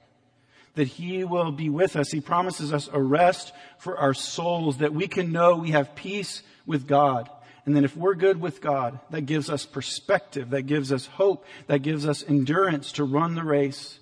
That 0.75 0.89
He 0.89 1.25
will 1.25 1.53
be 1.53 1.71
with 1.71 1.97
us. 1.97 2.11
He 2.11 2.21
promises 2.21 2.71
us 2.71 2.91
a 2.93 3.01
rest 3.01 3.55
for 3.79 3.97
our 3.97 4.13
souls, 4.13 4.79
that 4.79 4.93
we 4.93 5.09
can 5.09 5.33
know 5.33 5.57
we 5.57 5.71
have 5.71 5.95
peace 5.95 6.43
with 6.67 6.87
God. 6.87 7.31
And 7.67 7.75
then 7.75 7.85
if 7.85 7.97
we're 7.97 8.15
good 8.15 8.41
with 8.41 8.61
God, 8.61 9.01
that 9.11 9.23
gives 9.23 9.51
us 9.51 9.67
perspective, 9.67 10.51
that 10.51 10.63
gives 10.63 10.93
us 10.93 11.07
hope, 11.07 11.45
that 11.67 11.81
gives 11.81 12.07
us 12.07 12.25
endurance 12.27 12.93
to 12.93 13.05
run 13.05 13.35
the 13.35 13.43
race, 13.43 13.99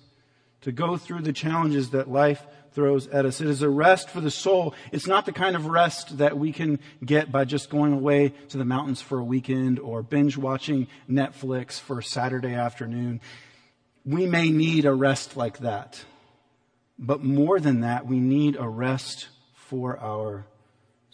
to 0.61 0.71
go 0.71 0.97
through 0.97 1.23
the 1.23 1.33
challenges 1.33 1.89
that 1.89 2.09
life 2.09 2.45
throws 2.73 3.07
at 3.07 3.25
us. 3.25 3.41
It 3.41 3.47
is 3.47 3.63
a 3.63 3.69
rest 3.69 4.09
for 4.09 4.21
the 4.21 4.29
soul. 4.29 4.75
It's 4.91 5.07
not 5.07 5.25
the 5.25 5.31
kind 5.31 5.55
of 5.55 5.65
rest 5.65 6.19
that 6.19 6.37
we 6.37 6.51
can 6.51 6.79
get 7.03 7.31
by 7.31 7.45
just 7.45 7.71
going 7.71 7.93
away 7.93 8.33
to 8.49 8.57
the 8.57 8.65
mountains 8.65 9.01
for 9.01 9.17
a 9.17 9.23
weekend 9.23 9.79
or 9.79 10.03
binge 10.03 10.37
watching 10.37 10.87
Netflix 11.09 11.79
for 11.79 12.01
Saturday 12.01 12.53
afternoon. 12.53 13.19
We 14.05 14.27
may 14.27 14.51
need 14.51 14.85
a 14.85 14.93
rest 14.93 15.35
like 15.35 15.59
that. 15.59 16.03
But 16.99 17.23
more 17.23 17.59
than 17.59 17.81
that, 17.81 18.05
we 18.05 18.19
need 18.19 18.57
a 18.57 18.69
rest 18.69 19.29
for 19.53 19.97
our 19.99 20.45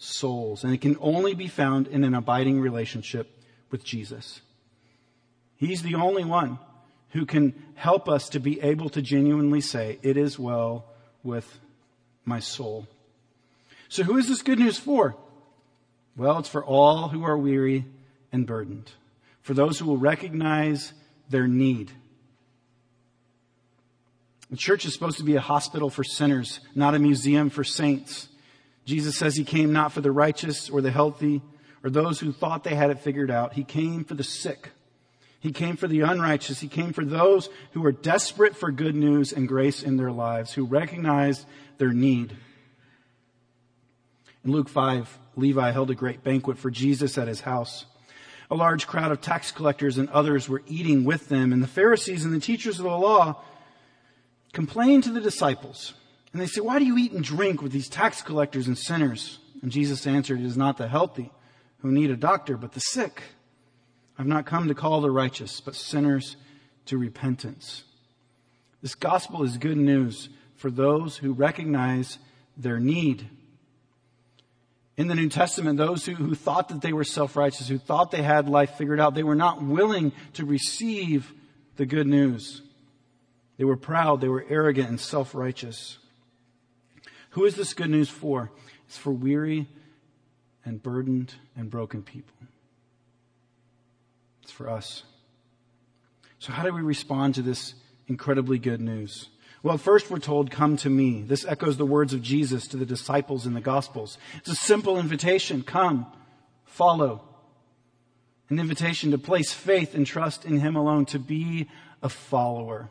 souls. 0.02 0.64
And 0.64 0.74
it 0.74 0.80
can 0.80 0.96
only 1.00 1.34
be 1.34 1.48
found 1.48 1.86
in 1.86 2.04
an 2.04 2.14
abiding 2.14 2.60
relationship 2.60 3.30
with 3.70 3.84
Jesus. 3.84 4.40
He's 5.56 5.82
the 5.82 5.94
only 5.94 6.24
one 6.24 6.58
who 7.10 7.24
can 7.24 7.54
help 7.74 8.08
us 8.08 8.28
to 8.30 8.40
be 8.40 8.60
able 8.60 8.88
to 8.90 9.02
genuinely 9.02 9.60
say, 9.60 9.98
It 10.02 10.16
is 10.16 10.38
well 10.38 10.86
with 11.22 11.60
my 12.24 12.40
soul. 12.40 12.88
So 13.88 14.02
who 14.02 14.16
is 14.16 14.28
this 14.28 14.42
good 14.42 14.58
news 14.58 14.78
for? 14.78 15.14
Well, 16.16 16.38
it's 16.38 16.48
for 16.48 16.64
all 16.64 17.08
who 17.08 17.24
are 17.24 17.38
weary 17.38 17.84
and 18.32 18.46
burdened, 18.46 18.90
for 19.42 19.54
those 19.54 19.78
who 19.78 19.86
will 19.86 19.98
recognize 19.98 20.92
their 21.30 21.46
need. 21.46 21.92
The 24.50 24.56
church 24.56 24.84
is 24.84 24.92
supposed 24.92 25.18
to 25.18 25.24
be 25.24 25.36
a 25.36 25.40
hospital 25.40 25.88
for 25.88 26.04
sinners, 26.04 26.60
not 26.74 26.94
a 26.94 26.98
museum 26.98 27.48
for 27.48 27.64
saints. 27.64 28.28
Jesus 28.84 29.16
says 29.16 29.36
he 29.36 29.44
came 29.44 29.72
not 29.72 29.92
for 29.92 30.00
the 30.00 30.12
righteous 30.12 30.68
or 30.68 30.80
the 30.80 30.90
healthy 30.90 31.42
or 31.84 31.90
those 31.90 32.20
who 32.20 32.32
thought 32.32 32.64
they 32.64 32.74
had 32.74 32.90
it 32.90 33.00
figured 33.00 33.30
out. 33.30 33.54
He 33.54 33.64
came 33.64 34.04
for 34.04 34.14
the 34.14 34.24
sick. 34.24 34.70
He 35.40 35.52
came 35.52 35.76
for 35.76 35.88
the 35.88 36.02
unrighteous. 36.02 36.60
He 36.60 36.68
came 36.68 36.92
for 36.92 37.04
those 37.04 37.48
who 37.72 37.84
are 37.84 37.92
desperate 37.92 38.56
for 38.56 38.70
good 38.70 38.94
news 38.94 39.32
and 39.32 39.48
grace 39.48 39.82
in 39.82 39.96
their 39.96 40.12
lives, 40.12 40.52
who 40.52 40.64
recognize 40.64 41.44
their 41.78 41.92
need. 41.92 42.36
In 44.44 44.52
Luke 44.52 44.68
5, 44.68 45.18
Levi 45.36 45.70
held 45.70 45.90
a 45.90 45.96
great 45.96 46.22
banquet 46.22 46.58
for 46.58 46.70
Jesus 46.70 47.18
at 47.18 47.28
his 47.28 47.40
house. 47.40 47.86
A 48.50 48.54
large 48.54 48.86
crowd 48.86 49.10
of 49.10 49.20
tax 49.20 49.50
collectors 49.50 49.98
and 49.98 50.08
others 50.10 50.48
were 50.48 50.62
eating 50.66 51.04
with 51.04 51.28
them, 51.28 51.52
and 51.52 51.62
the 51.62 51.68
Pharisees 51.68 52.24
and 52.24 52.34
the 52.34 52.40
teachers 52.40 52.78
of 52.78 52.84
the 52.84 52.90
law 52.90 53.42
complained 54.52 55.04
to 55.04 55.10
the 55.10 55.20
disciples. 55.20 55.94
And 56.32 56.40
they 56.40 56.46
said, 56.46 56.64
Why 56.64 56.78
do 56.78 56.84
you 56.84 56.96
eat 56.98 57.12
and 57.12 57.22
drink 57.22 57.62
with 57.62 57.72
these 57.72 57.88
tax 57.88 58.22
collectors 58.22 58.66
and 58.66 58.78
sinners? 58.78 59.38
And 59.62 59.70
Jesus 59.70 60.06
answered, 60.06 60.40
It 60.40 60.46
is 60.46 60.56
not 60.56 60.78
the 60.78 60.88
healthy 60.88 61.30
who 61.78 61.92
need 61.92 62.10
a 62.10 62.16
doctor, 62.16 62.56
but 62.56 62.72
the 62.72 62.80
sick. 62.80 63.22
I've 64.18 64.26
not 64.26 64.46
come 64.46 64.68
to 64.68 64.74
call 64.74 65.00
the 65.00 65.10
righteous, 65.10 65.60
but 65.60 65.74
sinners 65.74 66.36
to 66.86 66.96
repentance. 66.96 67.84
This 68.80 68.94
gospel 68.94 69.42
is 69.42 69.58
good 69.58 69.76
news 69.76 70.28
for 70.56 70.70
those 70.70 71.16
who 71.16 71.32
recognize 71.32 72.18
their 72.56 72.78
need. 72.78 73.28
In 74.96 75.08
the 75.08 75.14
New 75.14 75.28
Testament, 75.28 75.78
those 75.78 76.04
who, 76.04 76.14
who 76.14 76.34
thought 76.34 76.68
that 76.68 76.82
they 76.82 76.92
were 76.92 77.04
self-righteous, 77.04 77.68
who 77.68 77.78
thought 77.78 78.10
they 78.10 78.22
had 78.22 78.48
life 78.48 78.74
figured 78.76 79.00
out, 79.00 79.14
they 79.14 79.22
were 79.22 79.34
not 79.34 79.62
willing 79.62 80.12
to 80.34 80.44
receive 80.44 81.32
the 81.76 81.86
good 81.86 82.06
news. 82.06 82.62
They 83.56 83.64
were 83.64 83.76
proud, 83.76 84.20
they 84.20 84.28
were 84.28 84.44
arrogant 84.48 84.88
and 84.88 85.00
self-righteous. 85.00 85.98
Who 87.32 87.46
is 87.46 87.54
this 87.54 87.72
good 87.74 87.90
news 87.90 88.08
for? 88.08 88.50
It's 88.86 88.98
for 88.98 89.12
weary 89.12 89.66
and 90.64 90.82
burdened 90.82 91.34
and 91.56 91.70
broken 91.70 92.02
people. 92.02 92.34
It's 94.42 94.52
for 94.52 94.68
us. 94.68 95.04
So 96.38 96.52
how 96.52 96.62
do 96.62 96.72
we 96.72 96.82
respond 96.82 97.34
to 97.36 97.42
this 97.42 97.74
incredibly 98.06 98.58
good 98.58 98.80
news? 98.80 99.28
Well, 99.62 99.78
first 99.78 100.10
we're 100.10 100.18
told, 100.18 100.50
come 100.50 100.76
to 100.78 100.90
me. 100.90 101.22
This 101.22 101.46
echoes 101.46 101.76
the 101.76 101.86
words 101.86 102.12
of 102.12 102.20
Jesus 102.20 102.66
to 102.68 102.76
the 102.76 102.84
disciples 102.84 103.46
in 103.46 103.54
the 103.54 103.60
Gospels. 103.60 104.18
It's 104.38 104.50
a 104.50 104.54
simple 104.54 104.98
invitation. 104.98 105.62
Come, 105.62 106.06
follow. 106.64 107.22
An 108.50 108.58
invitation 108.58 109.12
to 109.12 109.18
place 109.18 109.52
faith 109.52 109.94
and 109.94 110.06
trust 110.06 110.44
in 110.44 110.58
Him 110.58 110.76
alone, 110.76 111.06
to 111.06 111.18
be 111.18 111.70
a 112.02 112.10
follower. 112.10 112.90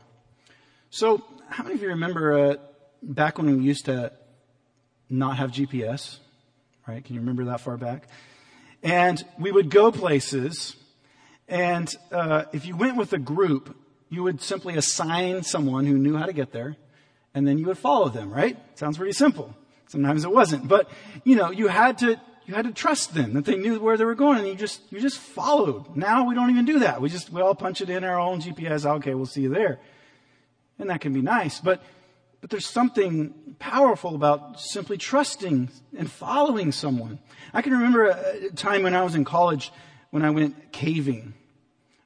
So, 0.90 1.24
how 1.48 1.64
many 1.64 1.76
of 1.76 1.82
you 1.82 1.90
remember 1.90 2.34
uh, 2.34 2.56
back 3.04 3.38
when 3.38 3.58
we 3.58 3.64
used 3.64 3.86
to 3.86 4.14
not 5.12 5.38
have 5.38 5.52
GPS? 5.52 6.20
right? 6.88 7.04
Can 7.04 7.16
you 7.16 7.22
remember 7.22 7.46
that 7.46 7.62
far 7.62 7.78
back? 7.78 8.08
And 8.84 9.24
we 9.40 9.52
would 9.52 9.70
go 9.70 9.92
places, 9.92 10.76
and 11.48 11.94
uh, 12.12 12.46
if 12.52 12.66
you 12.66 12.76
went 12.76 12.98
with 12.98 13.14
a 13.14 13.20
group, 13.20 13.76
you 14.10 14.24
would 14.24 14.42
simply 14.42 14.76
assign 14.76 15.44
someone 15.44 15.86
who 15.86 15.98
knew 15.98 16.18
how 16.18 16.26
to 16.26 16.34
get 16.34 16.52
there, 16.52 16.76
and 17.34 17.48
then 17.48 17.58
you 17.58 17.68
would 17.68 17.78
follow 17.78 18.10
them, 18.10 18.32
right? 18.32 18.58
Sounds 18.78 18.98
pretty 18.98 19.14
simple. 19.14 19.56
Sometimes 19.88 20.24
it 20.24 20.32
wasn't, 20.32 20.68
but 20.68 20.90
you 21.24 21.36
know, 21.36 21.52
you 21.52 21.68
had 21.68 22.00
to 22.00 22.20
you 22.46 22.56
had 22.56 22.66
to 22.66 22.72
trust 22.72 23.14
them 23.14 23.34
that 23.34 23.46
they 23.46 23.56
knew 23.56 23.80
where 23.80 23.98
they 23.98 24.06
were 24.06 24.16
going, 24.16 24.40
and 24.40 24.48
you 24.48 24.56
just 24.56 24.82
you 24.92 25.00
just 25.00 25.20
followed. 25.20 25.96
Now 25.96 26.28
we 26.28 26.34
don't 26.34 26.50
even 26.50 26.66
do 26.66 26.80
that. 26.80 27.02
We 27.02 27.10
just 27.10 27.30
we 27.30 27.42
all 27.42 27.54
punch 27.54 27.82
it 27.82 27.90
in 27.90 28.04
our 28.04 28.20
own 28.20 28.42
GPS. 28.42 28.86
Okay, 28.86 29.14
we'll 29.14 29.26
see 29.26 29.42
you 29.42 29.54
there, 29.54 29.80
and 30.80 30.90
that 30.90 31.02
can 31.02 31.14
be 31.14 31.22
nice, 31.22 31.60
but 31.60 31.84
but 32.42 32.50
there's 32.50 32.66
something 32.66 33.56
powerful 33.60 34.16
about 34.16 34.60
simply 34.60 34.98
trusting 34.98 35.70
and 35.96 36.12
following 36.12 36.72
someone. 36.72 37.20
I 37.54 37.62
can 37.62 37.74
remember 37.74 38.08
a 38.08 38.50
time 38.52 38.84
when 38.84 38.96
I 38.96 39.04
was 39.04 39.16
in 39.16 39.24
college 39.24 39.72
when 40.10 40.24
I 40.24 40.32
went 40.32 40.72
caving 40.72 41.34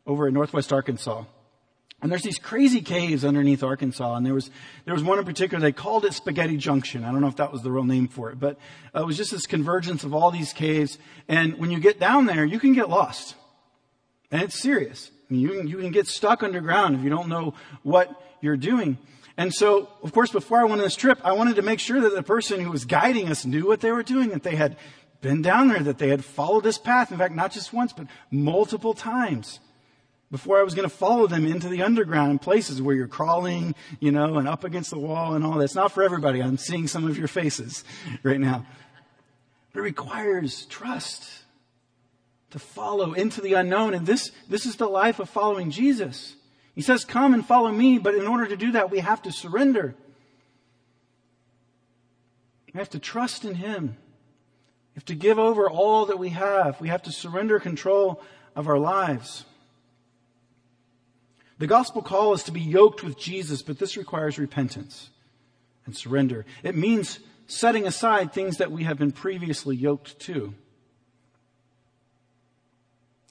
over 0.06 0.28
in 0.28 0.34
northwest 0.34 0.72
Arkansas. 0.72 1.24
And 2.02 2.12
there's 2.12 2.24
these 2.24 2.38
crazy 2.38 2.82
caves 2.82 3.24
underneath 3.24 3.64
Arkansas, 3.64 4.16
and 4.16 4.26
there 4.26 4.34
was 4.34 4.52
there 4.84 4.94
was 4.94 5.02
one 5.02 5.18
in 5.18 5.26
particular. 5.26 5.62
They 5.62 5.72
called 5.72 6.06
it 6.06 6.14
Spaghetti 6.14 6.58
Junction. 6.58 7.04
I 7.04 7.12
don't 7.12 7.22
know 7.22 7.30
if 7.30 7.38
that 7.38 7.52
was 7.52 7.64
the 7.64 7.72
real 7.72 7.86
name 7.86 8.10
for 8.10 8.30
it, 8.30 8.40
but 8.40 8.60
uh, 8.94 9.02
it 9.02 9.06
was 9.06 9.18
just 9.18 9.32
this 9.32 9.48
convergence 9.48 10.04
of 10.04 10.14
all 10.14 10.30
these 10.30 10.52
caves. 10.54 11.00
And 11.28 11.58
when 11.58 11.72
you 11.72 11.80
get 11.80 12.00
down 12.00 12.26
there, 12.26 12.46
you 12.46 12.60
can 12.60 12.74
get 12.74 12.90
lost, 12.90 13.36
and 14.30 14.44
it's 14.44 14.60
serious. 14.60 15.10
I 15.30 15.34
mean, 15.34 15.42
you 15.42 15.64
you 15.64 15.78
can 15.78 15.92
get 15.92 16.06
stuck 16.08 16.44
underground 16.44 16.96
if 16.96 17.02
you 17.02 17.10
don't 17.10 17.30
know 17.30 17.56
what 17.82 18.12
you're 18.42 18.58
doing. 18.58 18.98
And 19.38 19.54
so, 19.54 19.90
of 20.02 20.14
course, 20.14 20.32
before 20.32 20.60
I 20.60 20.64
went 20.64 20.80
on 20.82 20.86
this 20.86 20.96
trip, 20.96 21.20
I 21.24 21.34
wanted 21.34 21.58
to 21.58 21.62
make 21.62 21.80
sure 21.80 22.00
that 22.02 22.16
the 22.16 22.24
person 22.24 22.62
who 22.62 22.72
was 22.72 22.86
guiding 22.86 23.30
us 23.30 23.46
knew 23.46 23.68
what 23.68 23.82
they 23.82 23.92
were 23.92 24.04
doing, 24.04 24.30
that 24.30 24.44
they 24.44 24.56
had 24.56 24.78
been 25.22 25.42
down 25.42 25.68
there, 25.68 25.80
that 25.80 25.98
they 25.98 26.10
had 26.10 26.24
followed 26.24 26.64
this 26.64 26.78
path. 26.78 27.12
In 27.12 27.18
fact, 27.18 27.36
not 27.36 27.52
just 27.52 27.74
once, 27.74 27.92
but 27.92 28.08
multiple 28.32 28.94
times 28.94 29.60
before 30.32 30.60
I 30.60 30.64
was 30.64 30.74
going 30.74 30.90
to 30.90 30.96
follow 30.96 31.28
them 31.28 31.46
into 31.46 31.68
the 31.68 31.84
underground 31.84 32.32
in 32.32 32.40
places 32.40 32.82
where 32.82 32.96
you're 32.96 33.08
crawling, 33.08 33.76
you 34.00 34.12
know, 34.12 34.38
and 34.38 34.48
up 34.48 34.64
against 34.64 34.90
the 34.90 35.00
wall 35.00 35.34
and 35.34 35.46
all 35.46 35.58
that. 35.58 35.66
It's 35.66 35.76
not 35.76 35.92
for 35.92 36.04
everybody. 36.04 36.42
I'm 36.42 36.58
seeing 36.58 36.88
some 36.88 37.08
of 37.08 37.18
your 37.18 37.28
faces 37.28 37.84
right 38.24 38.40
now. 38.40 38.66
But 39.74 39.82
it 39.82 39.84
requires 39.84 40.66
trust 40.68 41.30
to 42.52 42.60
follow 42.60 43.14
into 43.14 43.42
the 43.42 43.54
unknown. 43.54 43.94
And 43.94 44.06
this, 44.06 44.32
this 44.50 44.66
is 44.66 44.78
the 44.78 44.88
life 44.88 45.20
of 45.20 45.30
following 45.30 45.72
Jesus. 45.72 46.36
He 46.76 46.82
says, 46.82 47.06
Come 47.06 47.34
and 47.34 47.46
follow 47.46 47.72
me, 47.72 47.98
but 47.98 48.16
in 48.16 48.28
order 48.28 48.46
to 48.46 48.58
do 48.58 48.74
that, 48.74 48.92
we 48.92 49.00
have 49.00 49.22
to 49.24 49.32
surrender. 49.32 49.96
We 52.74 52.80
have 52.80 52.90
to 52.90 53.00
trust 53.00 53.46
in 53.46 53.56
Him. 53.56 53.96
We 54.94 55.00
have 55.00 55.06
to 55.06 55.16
give 55.16 55.40
over 55.40 55.70
all 55.70 56.06
that 56.08 56.20
we 56.20 56.30
have. 56.30 56.80
We 56.82 56.90
have 56.90 57.04
to 57.04 57.12
surrender 57.12 57.60
control 57.60 58.22
of 58.56 58.68
our 58.68 58.78
lives. 58.78 59.46
The 61.58 61.68
gospel 61.68 62.02
call 62.02 62.34
is 62.34 62.44
to 62.44 62.52
be 62.52 62.62
yoked 62.62 63.02
with 63.02 63.18
Jesus, 63.18 63.62
but 63.62 63.80
this 63.80 63.96
requires 63.96 64.38
repentance 64.38 65.10
and 65.86 65.96
surrender. 65.96 66.46
It 66.64 66.76
means 66.76 67.20
setting 67.48 67.88
aside 67.88 68.34
things 68.34 68.58
that 68.58 68.72
we 68.72 68.84
have 68.84 68.98
been 68.98 69.14
previously 69.14 69.78
yoked 69.78 70.20
to. 70.22 70.54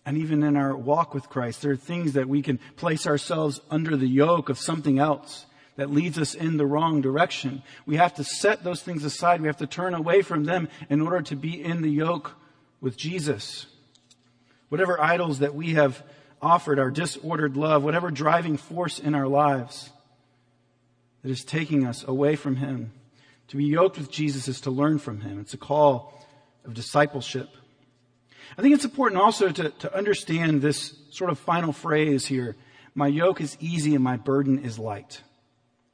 And 0.06 0.18
even 0.18 0.42
in 0.42 0.56
our 0.56 0.76
walk 0.76 1.14
with 1.14 1.30
Christ, 1.30 1.62
there 1.62 1.72
are 1.72 1.76
things 1.76 2.12
that 2.12 2.28
we 2.28 2.42
can 2.42 2.58
place 2.76 3.06
ourselves 3.06 3.60
under 3.70 3.96
the 3.96 4.06
yoke 4.06 4.48
of 4.48 4.58
something 4.58 4.98
else 4.98 5.46
that 5.76 5.90
leads 5.90 6.18
us 6.18 6.34
in 6.34 6.56
the 6.56 6.66
wrong 6.66 7.00
direction. 7.00 7.62
We 7.86 7.96
have 7.96 8.14
to 8.14 8.24
set 8.24 8.62
those 8.62 8.82
things 8.82 9.04
aside. 9.04 9.40
We 9.40 9.48
have 9.48 9.56
to 9.56 9.66
turn 9.66 9.94
away 9.94 10.22
from 10.22 10.44
them 10.44 10.68
in 10.88 11.00
order 11.00 11.22
to 11.22 11.36
be 11.36 11.62
in 11.62 11.82
the 11.82 11.90
yoke 11.90 12.32
with 12.80 12.96
Jesus. 12.96 13.66
Whatever 14.68 15.00
idols 15.00 15.38
that 15.40 15.54
we 15.54 15.72
have 15.74 16.02
offered, 16.40 16.78
our 16.78 16.90
disordered 16.90 17.56
love, 17.56 17.82
whatever 17.82 18.10
driving 18.10 18.56
force 18.56 18.98
in 18.98 19.14
our 19.14 19.26
lives 19.26 19.90
that 21.22 21.30
is 21.30 21.44
taking 21.44 21.86
us 21.86 22.04
away 22.06 22.36
from 22.36 22.56
Him. 22.56 22.92
To 23.48 23.56
be 23.56 23.64
yoked 23.64 23.98
with 23.98 24.10
Jesus 24.10 24.46
is 24.46 24.60
to 24.62 24.70
learn 24.70 24.98
from 24.98 25.22
Him. 25.22 25.40
It's 25.40 25.54
a 25.54 25.58
call 25.58 26.12
of 26.64 26.74
discipleship. 26.74 27.48
I 28.56 28.62
think 28.62 28.74
it's 28.74 28.84
important 28.84 29.20
also 29.20 29.50
to, 29.50 29.70
to 29.70 29.96
understand 29.96 30.62
this 30.62 30.94
sort 31.10 31.30
of 31.30 31.38
final 31.38 31.72
phrase 31.72 32.26
here. 32.26 32.56
My 32.94 33.08
yoke 33.08 33.40
is 33.40 33.56
easy 33.60 33.94
and 33.94 34.04
my 34.04 34.16
burden 34.16 34.60
is 34.60 34.78
light. 34.78 35.22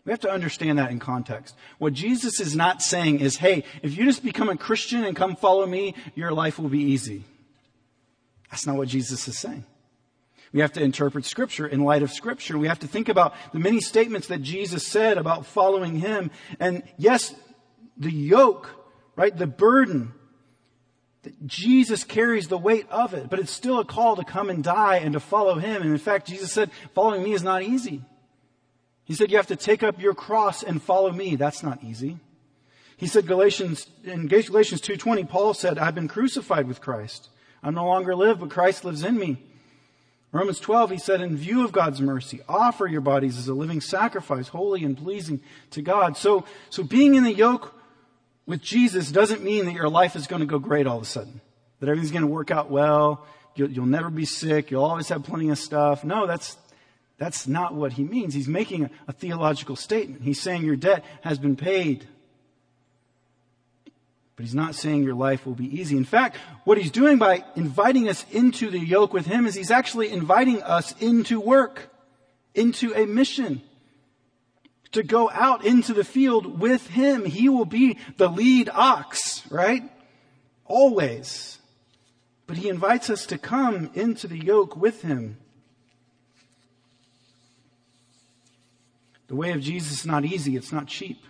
We 0.04 0.12
have 0.12 0.20
to 0.20 0.30
understand 0.30 0.78
that 0.78 0.90
in 0.90 0.98
context. 0.98 1.54
What 1.78 1.92
Jesus 1.92 2.40
is 2.40 2.56
not 2.56 2.82
saying 2.82 3.20
is, 3.20 3.36
hey, 3.36 3.64
if 3.82 3.96
you 3.96 4.04
just 4.04 4.24
become 4.24 4.48
a 4.48 4.56
Christian 4.56 5.04
and 5.04 5.14
come 5.14 5.36
follow 5.36 5.66
me, 5.66 5.94
your 6.14 6.32
life 6.32 6.58
will 6.58 6.68
be 6.68 6.82
easy. 6.82 7.24
That's 8.50 8.66
not 8.66 8.76
what 8.76 8.88
Jesus 8.88 9.28
is 9.28 9.38
saying. 9.38 9.64
We 10.52 10.60
have 10.60 10.72
to 10.72 10.82
interpret 10.82 11.24
scripture 11.24 11.66
in 11.66 11.84
light 11.84 12.02
of 12.02 12.10
scripture. 12.10 12.58
We 12.58 12.66
have 12.66 12.80
to 12.80 12.88
think 12.88 13.08
about 13.08 13.34
the 13.52 13.60
many 13.60 13.80
statements 13.80 14.26
that 14.28 14.42
Jesus 14.42 14.86
said 14.86 15.16
about 15.16 15.46
following 15.46 15.96
him. 15.96 16.30
And 16.58 16.82
yes, 16.96 17.34
the 17.96 18.10
yoke, 18.10 18.68
right? 19.14 19.36
The 19.36 19.46
burden 19.46 20.12
Jesus 21.44 22.02
carries 22.04 22.48
the 22.48 22.56
weight 22.56 22.88
of 22.90 23.12
it, 23.12 23.28
but 23.28 23.38
it's 23.38 23.52
still 23.52 23.78
a 23.78 23.84
call 23.84 24.16
to 24.16 24.24
come 24.24 24.48
and 24.48 24.64
die 24.64 24.96
and 24.96 25.12
to 25.12 25.20
follow 25.20 25.56
him. 25.56 25.82
And 25.82 25.90
in 25.90 25.98
fact, 25.98 26.26
Jesus 26.26 26.50
said, 26.50 26.70
following 26.94 27.22
me 27.22 27.32
is 27.32 27.42
not 27.42 27.62
easy. 27.62 28.02
He 29.04 29.14
said, 29.14 29.30
you 29.30 29.36
have 29.36 29.48
to 29.48 29.56
take 29.56 29.82
up 29.82 30.00
your 30.00 30.14
cross 30.14 30.62
and 30.62 30.82
follow 30.82 31.12
me. 31.12 31.36
That's 31.36 31.62
not 31.62 31.84
easy. 31.84 32.18
He 32.96 33.06
said 33.06 33.26
Galatians, 33.26 33.86
in 34.04 34.28
Galatians 34.28 34.80
2.20, 34.80 35.28
Paul 35.28 35.52
said, 35.52 35.78
I've 35.78 35.94
been 35.94 36.08
crucified 36.08 36.68
with 36.68 36.80
Christ. 36.80 37.28
I 37.62 37.70
no 37.70 37.86
longer 37.86 38.14
live, 38.14 38.40
but 38.40 38.50
Christ 38.50 38.84
lives 38.84 39.04
in 39.04 39.18
me. 39.18 39.42
Romans 40.32 40.60
12, 40.60 40.90
he 40.92 40.98
said, 40.98 41.20
in 41.20 41.36
view 41.36 41.64
of 41.64 41.72
God's 41.72 42.00
mercy, 42.00 42.40
offer 42.48 42.86
your 42.86 43.00
bodies 43.00 43.36
as 43.36 43.48
a 43.48 43.54
living 43.54 43.80
sacrifice, 43.80 44.48
holy 44.48 44.84
and 44.84 44.96
pleasing 44.96 45.40
to 45.70 45.82
God. 45.82 46.16
So, 46.16 46.44
so 46.70 46.82
being 46.82 47.14
in 47.16 47.24
the 47.24 47.34
yoke 47.34 47.74
with 48.50 48.60
Jesus 48.60 49.12
doesn't 49.12 49.44
mean 49.44 49.66
that 49.66 49.74
your 49.74 49.88
life 49.88 50.16
is 50.16 50.26
going 50.26 50.40
to 50.40 50.46
go 50.46 50.58
great 50.58 50.88
all 50.88 50.96
of 50.96 51.04
a 51.04 51.06
sudden. 51.06 51.40
That 51.78 51.88
everything's 51.88 52.10
going 52.10 52.22
to 52.22 52.28
work 52.28 52.50
out 52.50 52.68
well. 52.68 53.24
You'll, 53.54 53.70
you'll 53.70 53.86
never 53.86 54.10
be 54.10 54.24
sick. 54.24 54.72
You'll 54.72 54.84
always 54.84 55.08
have 55.08 55.22
plenty 55.22 55.50
of 55.50 55.58
stuff. 55.58 56.02
No, 56.02 56.26
that's, 56.26 56.58
that's 57.16 57.46
not 57.46 57.74
what 57.74 57.92
he 57.92 58.02
means. 58.02 58.34
He's 58.34 58.48
making 58.48 58.86
a, 58.86 58.90
a 59.06 59.12
theological 59.12 59.76
statement. 59.76 60.22
He's 60.22 60.42
saying 60.42 60.64
your 60.64 60.74
debt 60.74 61.04
has 61.22 61.38
been 61.38 61.54
paid. 61.54 62.08
But 64.34 64.46
he's 64.46 64.54
not 64.54 64.74
saying 64.74 65.04
your 65.04 65.14
life 65.14 65.46
will 65.46 65.54
be 65.54 65.80
easy. 65.80 65.96
In 65.96 66.04
fact, 66.04 66.36
what 66.64 66.76
he's 66.76 66.90
doing 66.90 67.18
by 67.18 67.44
inviting 67.54 68.08
us 68.08 68.26
into 68.32 68.68
the 68.68 68.80
yoke 68.80 69.12
with 69.12 69.26
him 69.26 69.46
is 69.46 69.54
he's 69.54 69.70
actually 69.70 70.10
inviting 70.10 70.60
us 70.60 70.92
into 71.00 71.40
work, 71.40 71.88
into 72.54 72.92
a 72.94 73.06
mission 73.06 73.62
to 74.92 75.02
go 75.02 75.30
out 75.30 75.64
into 75.64 75.94
the 75.94 76.04
field 76.04 76.60
with 76.60 76.88
him. 76.88 77.24
He 77.24 77.48
will 77.48 77.64
be 77.64 77.98
the 78.16 78.28
lead 78.28 78.68
ox, 78.72 79.42
right? 79.50 79.82
Always. 80.64 81.58
But 82.46 82.56
he 82.56 82.68
invites 82.68 83.10
us 83.10 83.26
to 83.26 83.38
come 83.38 83.90
into 83.94 84.26
the 84.26 84.38
yoke 84.38 84.76
with 84.76 85.02
him. 85.02 85.36
The 89.28 89.36
way 89.36 89.52
of 89.52 89.60
Jesus 89.60 90.00
is 90.00 90.06
not 90.06 90.24
easy. 90.24 90.56
It's 90.56 90.72
not 90.72 90.88
cheap. 90.88 91.24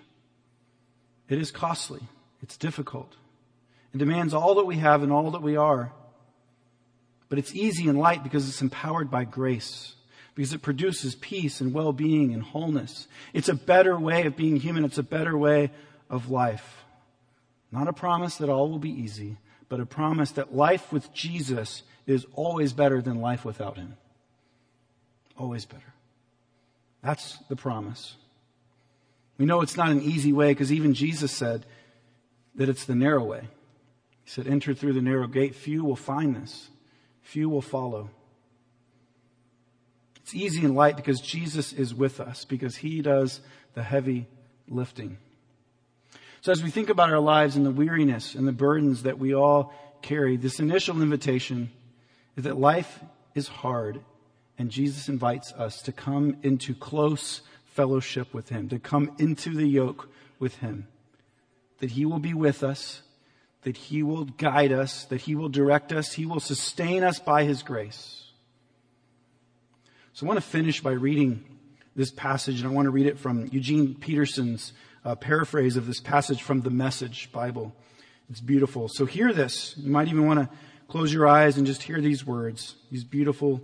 It 1.28 1.38
is 1.38 1.50
costly. 1.50 2.00
It's 2.42 2.56
difficult. 2.56 3.14
It 3.92 3.98
demands 3.98 4.32
all 4.32 4.54
that 4.54 4.64
we 4.64 4.76
have 4.76 5.02
and 5.02 5.12
all 5.12 5.32
that 5.32 5.42
we 5.42 5.56
are. 5.56 5.92
But 7.28 7.38
it's 7.38 7.54
easy 7.54 7.88
and 7.88 7.98
light 7.98 8.24
because 8.24 8.48
it's 8.48 8.62
empowered 8.62 9.10
by 9.10 9.24
grace 9.24 9.94
because 10.34 10.52
it 10.52 10.62
produces 10.62 11.14
peace 11.14 11.60
and 11.60 11.74
well-being 11.74 12.32
and 12.32 12.42
wholeness. 12.42 13.08
It's 13.32 13.48
a 13.48 13.54
better 13.54 13.98
way 13.98 14.26
of 14.26 14.36
being 14.36 14.56
human. 14.56 14.84
It's 14.84 14.98
a 14.98 15.02
better 15.02 15.36
way 15.36 15.70
of 16.08 16.30
life. 16.30 16.84
Not 17.72 17.88
a 17.88 17.92
promise 17.92 18.36
that 18.36 18.48
all 18.48 18.70
will 18.70 18.78
be 18.78 18.90
easy, 18.90 19.36
but 19.68 19.80
a 19.80 19.86
promise 19.86 20.32
that 20.32 20.54
life 20.54 20.92
with 20.92 21.12
Jesus 21.12 21.82
is 22.06 22.26
always 22.34 22.72
better 22.72 23.00
than 23.00 23.20
life 23.20 23.44
without 23.44 23.76
him. 23.76 23.96
Always 25.36 25.64
better. 25.64 25.92
That's 27.02 27.38
the 27.48 27.56
promise. 27.56 28.16
We 29.38 29.46
know 29.46 29.62
it's 29.62 29.76
not 29.76 29.90
an 29.90 30.02
easy 30.02 30.32
way 30.32 30.52
because 30.52 30.72
even 30.72 30.94
Jesus 30.94 31.32
said 31.32 31.64
that 32.56 32.68
it's 32.68 32.84
the 32.84 32.94
narrow 32.94 33.24
way. 33.24 33.48
He 34.24 34.30
said, 34.30 34.46
enter 34.46 34.74
through 34.74 34.92
the 34.92 35.00
narrow 35.00 35.26
gate. 35.26 35.54
Few 35.54 35.84
will 35.84 35.96
find 35.96 36.36
this. 36.36 36.68
Few 37.22 37.48
will 37.48 37.62
follow. 37.62 38.10
It's 40.30 40.36
easy 40.36 40.64
and 40.64 40.76
light 40.76 40.94
because 40.94 41.20
Jesus 41.20 41.72
is 41.72 41.92
with 41.92 42.20
us, 42.20 42.44
because 42.44 42.76
he 42.76 43.02
does 43.02 43.40
the 43.74 43.82
heavy 43.82 44.28
lifting. 44.68 45.18
So 46.40 46.52
as 46.52 46.62
we 46.62 46.70
think 46.70 46.88
about 46.88 47.10
our 47.10 47.18
lives 47.18 47.56
and 47.56 47.66
the 47.66 47.72
weariness 47.72 48.36
and 48.36 48.46
the 48.46 48.52
burdens 48.52 49.02
that 49.02 49.18
we 49.18 49.34
all 49.34 49.74
carry, 50.02 50.36
this 50.36 50.60
initial 50.60 51.02
invitation 51.02 51.72
is 52.36 52.44
that 52.44 52.56
life 52.56 53.00
is 53.34 53.48
hard 53.48 54.02
and 54.56 54.70
Jesus 54.70 55.08
invites 55.08 55.52
us 55.54 55.82
to 55.82 55.90
come 55.90 56.36
into 56.44 56.76
close 56.76 57.40
fellowship 57.64 58.32
with 58.32 58.50
him, 58.50 58.68
to 58.68 58.78
come 58.78 59.10
into 59.18 59.56
the 59.56 59.66
yoke 59.66 60.08
with 60.38 60.58
him, 60.58 60.86
that 61.80 61.90
he 61.90 62.04
will 62.06 62.20
be 62.20 62.34
with 62.34 62.62
us, 62.62 63.02
that 63.62 63.76
He 63.76 64.02
will 64.02 64.24
guide 64.24 64.70
us, 64.72 65.04
that 65.06 65.22
He 65.22 65.34
will 65.34 65.48
direct 65.48 65.92
us, 65.92 66.12
He 66.12 66.24
will 66.24 66.38
sustain 66.38 67.02
us 67.02 67.18
by 67.18 67.42
His 67.42 67.62
grace. 67.62 68.29
So 70.20 70.26
I 70.26 70.28
want 70.28 70.36
to 70.36 70.46
finish 70.46 70.82
by 70.82 70.90
reading 70.90 71.42
this 71.96 72.10
passage, 72.10 72.60
and 72.60 72.68
I 72.68 72.72
want 72.74 72.84
to 72.84 72.90
read 72.90 73.06
it 73.06 73.18
from 73.18 73.48
Eugene 73.52 73.94
Peterson's 73.94 74.74
uh, 75.02 75.14
paraphrase 75.14 75.78
of 75.78 75.86
this 75.86 75.98
passage 75.98 76.42
from 76.42 76.60
the 76.60 76.68
Message 76.68 77.32
Bible. 77.32 77.74
It's 78.28 78.42
beautiful. 78.42 78.88
So 78.88 79.06
hear 79.06 79.32
this. 79.32 79.74
You 79.78 79.90
might 79.90 80.08
even 80.08 80.26
want 80.26 80.40
to 80.40 80.50
close 80.88 81.10
your 81.10 81.26
eyes 81.26 81.56
and 81.56 81.66
just 81.66 81.82
hear 81.82 82.02
these 82.02 82.26
words, 82.26 82.74
these 82.90 83.02
beautiful 83.02 83.62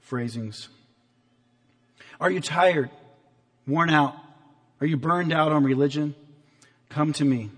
phrasings. 0.00 0.68
Are 2.20 2.30
you 2.30 2.42
tired, 2.42 2.90
worn 3.66 3.88
out? 3.88 4.14
Are 4.82 4.86
you 4.86 4.98
burned 4.98 5.32
out 5.32 5.52
on 5.52 5.64
religion? 5.64 6.14
Come 6.90 7.14
to 7.14 7.24
me. 7.24 7.48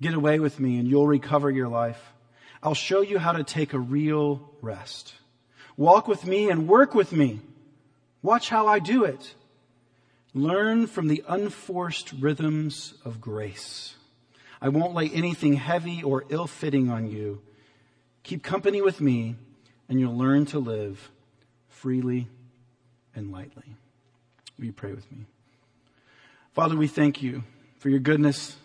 Get 0.00 0.14
away 0.14 0.40
with 0.40 0.58
me 0.58 0.80
and 0.80 0.88
you'll 0.88 1.06
recover 1.06 1.48
your 1.48 1.68
life. 1.68 2.12
I'll 2.60 2.74
show 2.74 3.02
you 3.02 3.20
how 3.20 3.30
to 3.30 3.44
take 3.44 3.72
a 3.72 3.78
real 3.78 4.50
rest. 4.62 5.14
Walk 5.76 6.08
with 6.08 6.26
me 6.26 6.50
and 6.50 6.68
work 6.68 6.94
with 6.94 7.12
me. 7.12 7.40
Watch 8.22 8.48
how 8.48 8.66
I 8.66 8.78
do 8.78 9.04
it. 9.04 9.34
Learn 10.34 10.86
from 10.86 11.08
the 11.08 11.22
unforced 11.28 12.12
rhythms 12.18 12.94
of 13.04 13.20
grace. 13.20 13.94
I 14.60 14.68
won't 14.68 14.94
lay 14.94 15.08
anything 15.10 15.54
heavy 15.54 16.02
or 16.02 16.24
ill 16.28 16.46
fitting 16.46 16.90
on 16.90 17.10
you. 17.10 17.40
Keep 18.22 18.42
company 18.42 18.80
with 18.80 19.00
me 19.00 19.36
and 19.88 20.00
you'll 20.00 20.16
learn 20.16 20.46
to 20.46 20.58
live 20.58 21.10
freely 21.68 22.26
and 23.14 23.30
lightly. 23.30 23.76
Will 24.58 24.66
you 24.66 24.72
pray 24.72 24.92
with 24.92 25.10
me? 25.12 25.26
Father, 26.52 26.76
we 26.76 26.88
thank 26.88 27.22
you 27.22 27.44
for 27.78 27.90
your 27.90 27.98
goodness, 27.98 28.56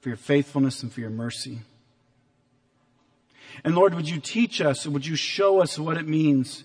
for 0.00 0.08
your 0.08 0.16
faithfulness, 0.16 0.82
and 0.82 0.92
for 0.92 1.00
your 1.00 1.10
mercy. 1.10 1.60
And 3.62 3.74
Lord, 3.74 3.94
would 3.94 4.08
you 4.08 4.20
teach 4.20 4.60
us, 4.60 4.86
would 4.86 5.06
you 5.06 5.16
show 5.16 5.60
us 5.60 5.78
what 5.78 5.96
it 5.96 6.08
means 6.08 6.64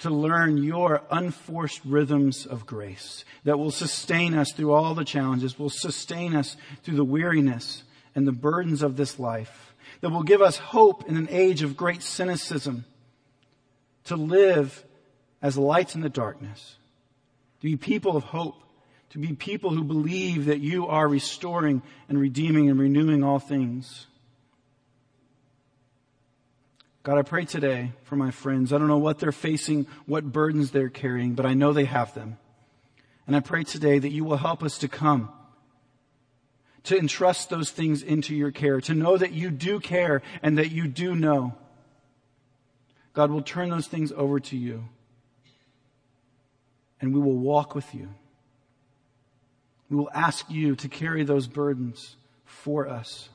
to 0.00 0.10
learn 0.10 0.62
your 0.62 1.02
unforced 1.10 1.80
rhythms 1.84 2.46
of 2.46 2.66
grace 2.66 3.24
that 3.44 3.58
will 3.58 3.70
sustain 3.70 4.34
us 4.34 4.52
through 4.52 4.72
all 4.72 4.94
the 4.94 5.04
challenges, 5.04 5.58
will 5.58 5.70
sustain 5.70 6.36
us 6.36 6.56
through 6.82 6.96
the 6.96 7.04
weariness 7.04 7.82
and 8.14 8.26
the 8.26 8.32
burdens 8.32 8.82
of 8.82 8.96
this 8.96 9.18
life, 9.18 9.74
that 10.00 10.10
will 10.10 10.22
give 10.22 10.40
us 10.40 10.56
hope 10.56 11.08
in 11.08 11.16
an 11.16 11.28
age 11.30 11.62
of 11.62 11.76
great 11.76 12.02
cynicism 12.02 12.84
to 14.04 14.16
live 14.16 14.84
as 15.42 15.58
lights 15.58 15.94
in 15.94 16.00
the 16.00 16.08
darkness, 16.08 16.76
to 17.60 17.66
be 17.66 17.76
people 17.76 18.16
of 18.16 18.24
hope, 18.24 18.62
to 19.10 19.18
be 19.18 19.32
people 19.32 19.70
who 19.70 19.82
believe 19.82 20.46
that 20.46 20.60
you 20.60 20.86
are 20.86 21.08
restoring 21.08 21.82
and 22.08 22.20
redeeming 22.20 22.68
and 22.70 22.78
renewing 22.78 23.24
all 23.24 23.38
things. 23.38 24.06
God, 27.08 27.16
I 27.16 27.22
pray 27.22 27.46
today 27.46 27.92
for 28.02 28.16
my 28.16 28.30
friends. 28.30 28.70
I 28.70 28.76
don't 28.76 28.86
know 28.86 28.98
what 28.98 29.18
they're 29.18 29.32
facing, 29.32 29.86
what 30.04 30.30
burdens 30.30 30.72
they're 30.72 30.90
carrying, 30.90 31.32
but 31.32 31.46
I 31.46 31.54
know 31.54 31.72
they 31.72 31.86
have 31.86 32.12
them. 32.12 32.36
And 33.26 33.34
I 33.34 33.40
pray 33.40 33.64
today 33.64 33.98
that 33.98 34.10
you 34.10 34.24
will 34.24 34.36
help 34.36 34.62
us 34.62 34.76
to 34.76 34.88
come, 34.88 35.30
to 36.84 36.98
entrust 36.98 37.48
those 37.48 37.70
things 37.70 38.02
into 38.02 38.36
your 38.36 38.50
care, 38.50 38.82
to 38.82 38.92
know 38.92 39.16
that 39.16 39.32
you 39.32 39.50
do 39.50 39.80
care 39.80 40.20
and 40.42 40.58
that 40.58 40.70
you 40.70 40.86
do 40.86 41.14
know. 41.14 41.54
God 43.14 43.30
will 43.30 43.40
turn 43.40 43.70
those 43.70 43.86
things 43.86 44.12
over 44.12 44.38
to 44.40 44.58
you 44.58 44.84
and 47.00 47.14
we 47.14 47.20
will 47.20 47.38
walk 47.38 47.74
with 47.74 47.94
you. 47.94 48.10
We 49.88 49.96
will 49.96 50.10
ask 50.12 50.50
you 50.50 50.76
to 50.76 50.88
carry 50.90 51.24
those 51.24 51.46
burdens 51.46 52.16
for 52.44 52.86
us. 52.86 53.30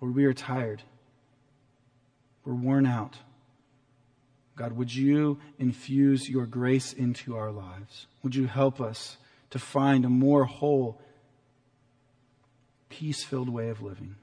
Lord, 0.00 0.14
we 0.14 0.24
are 0.24 0.34
tired. 0.34 0.82
We're 2.44 2.54
worn 2.54 2.86
out. 2.86 3.16
God, 4.56 4.72
would 4.72 4.94
you 4.94 5.38
infuse 5.58 6.28
your 6.28 6.46
grace 6.46 6.92
into 6.92 7.36
our 7.36 7.50
lives? 7.50 8.06
Would 8.22 8.34
you 8.34 8.46
help 8.46 8.80
us 8.80 9.18
to 9.50 9.58
find 9.58 10.04
a 10.04 10.08
more 10.08 10.44
whole, 10.44 11.00
peace 12.88 13.22
filled 13.22 13.48
way 13.48 13.68
of 13.68 13.82
living? 13.82 14.16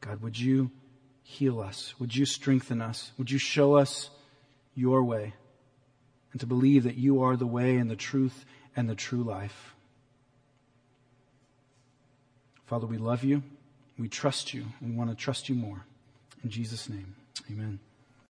God, 0.00 0.22
would 0.22 0.38
you 0.38 0.70
heal 1.22 1.60
us? 1.60 1.94
Would 1.98 2.14
you 2.14 2.26
strengthen 2.26 2.82
us? 2.82 3.12
Would 3.16 3.30
you 3.30 3.38
show 3.38 3.74
us 3.74 4.10
your 4.74 5.04
way? 5.04 5.34
And 6.32 6.40
to 6.40 6.46
believe 6.46 6.84
that 6.84 6.96
you 6.96 7.22
are 7.22 7.36
the 7.36 7.46
way 7.46 7.76
and 7.76 7.90
the 7.90 7.96
truth 7.96 8.44
and 8.76 8.88
the 8.88 8.94
true 8.94 9.22
life. 9.22 9.74
Father, 12.70 12.86
we 12.86 12.98
love 12.98 13.24
you. 13.24 13.42
We 13.98 14.08
trust 14.08 14.54
you. 14.54 14.64
We 14.80 14.92
want 14.92 15.10
to 15.10 15.16
trust 15.16 15.48
you 15.48 15.56
more. 15.56 15.84
In 16.44 16.50
Jesus' 16.50 16.88
name, 16.88 17.16
amen. 17.50 17.80